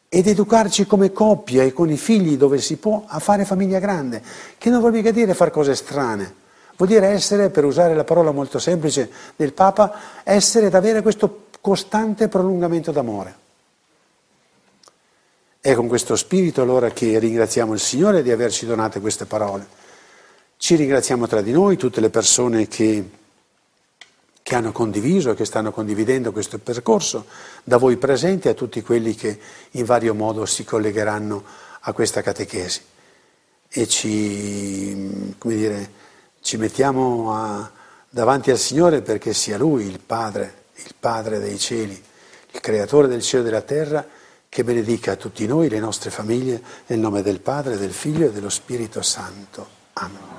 Ed 0.09 0.27
educarci 0.27 0.85
come 0.85 1.11
coppia 1.11 1.63
e 1.63 1.73
con 1.73 1.89
i 1.89 1.97
figli 1.97 2.37
dove 2.37 2.59
si 2.59 2.77
può 2.77 3.03
a 3.07 3.19
fare 3.19 3.45
famiglia 3.45 3.79
grande, 3.79 4.21
che 4.57 4.69
non 4.69 4.79
vuol 4.79 4.93
mica 4.93 5.11
dire 5.11 5.33
fare 5.33 5.51
cose 5.51 5.75
strane. 5.75 6.45
Vuol 6.77 6.89
dire 6.89 7.07
essere, 7.07 7.49
per 7.49 7.65
usare 7.65 7.95
la 7.95 8.03
parola 8.03 8.31
molto 8.31 8.59
semplice 8.59 9.09
del 9.35 9.53
Papa, 9.53 10.21
essere 10.23 10.67
ed 10.67 10.75
avere 10.75 11.01
questo 11.01 11.45
costante 11.59 12.27
prolungamento 12.27 12.91
d'amore. 12.91 13.35
È 15.59 15.73
con 15.73 15.87
questo 15.87 16.15
spirito 16.15 16.61
allora 16.61 16.91
che 16.91 17.19
ringraziamo 17.19 17.73
il 17.73 17.79
Signore 17.79 18.23
di 18.23 18.31
averci 18.31 18.65
donato 18.65 19.01
queste 19.01 19.25
parole. 19.25 19.67
Ci 20.55 20.75
ringraziamo 20.75 21.27
tra 21.27 21.41
di 21.41 21.51
noi, 21.51 21.75
tutte 21.75 21.99
le 21.99 22.09
persone 22.09 22.67
che, 22.67 23.03
che 24.47 24.55
hanno 24.55 24.71
condiviso 24.71 25.31
e 25.31 25.35
che 25.35 25.43
stanno 25.43 25.71
condividendo 25.71 26.31
questo 26.31 26.57
percorso, 26.57 27.25
da 27.65 27.75
voi 27.75 27.97
presenti 27.97 28.47
a 28.47 28.53
tutti 28.53 28.81
quelli 28.81 29.13
che 29.13 29.37
in 29.71 29.83
vario 29.83 30.13
modo 30.13 30.45
si 30.45 30.63
collegheranno 30.63 31.43
a 31.81 31.91
questa 31.91 32.21
catechesi. 32.21 32.81
E 33.67 33.87
ci, 33.89 35.35
dire, 35.41 35.91
ci 36.39 36.55
mettiamo 36.55 37.35
a, 37.35 37.69
davanti 38.09 38.49
al 38.49 38.57
Signore 38.57 39.01
perché 39.01 39.33
sia 39.33 39.57
Lui 39.57 39.85
il 39.85 39.99
Padre 39.99 40.63
il 40.77 40.95
Padre 40.97 41.39
dei 41.39 41.57
cieli, 41.57 42.01
il 42.51 42.59
Creatore 42.61 43.07
del 43.07 43.21
cielo 43.21 43.43
e 43.43 43.45
della 43.45 43.61
terra, 43.61 44.05
che 44.47 44.63
benedica 44.63 45.11
a 45.11 45.15
tutti 45.15 45.45
noi, 45.45 45.67
le 45.69 45.79
nostre 45.79 46.09
famiglie, 46.09 46.61
nel 46.85 46.99
nome 46.99 47.21
del 47.21 47.41
Padre, 47.41 47.77
del 47.77 47.91
Figlio 47.91 48.27
e 48.27 48.31
dello 48.31 48.49
Spirito 48.49 49.01
Santo. 49.01 49.67
Amen. 49.93 50.35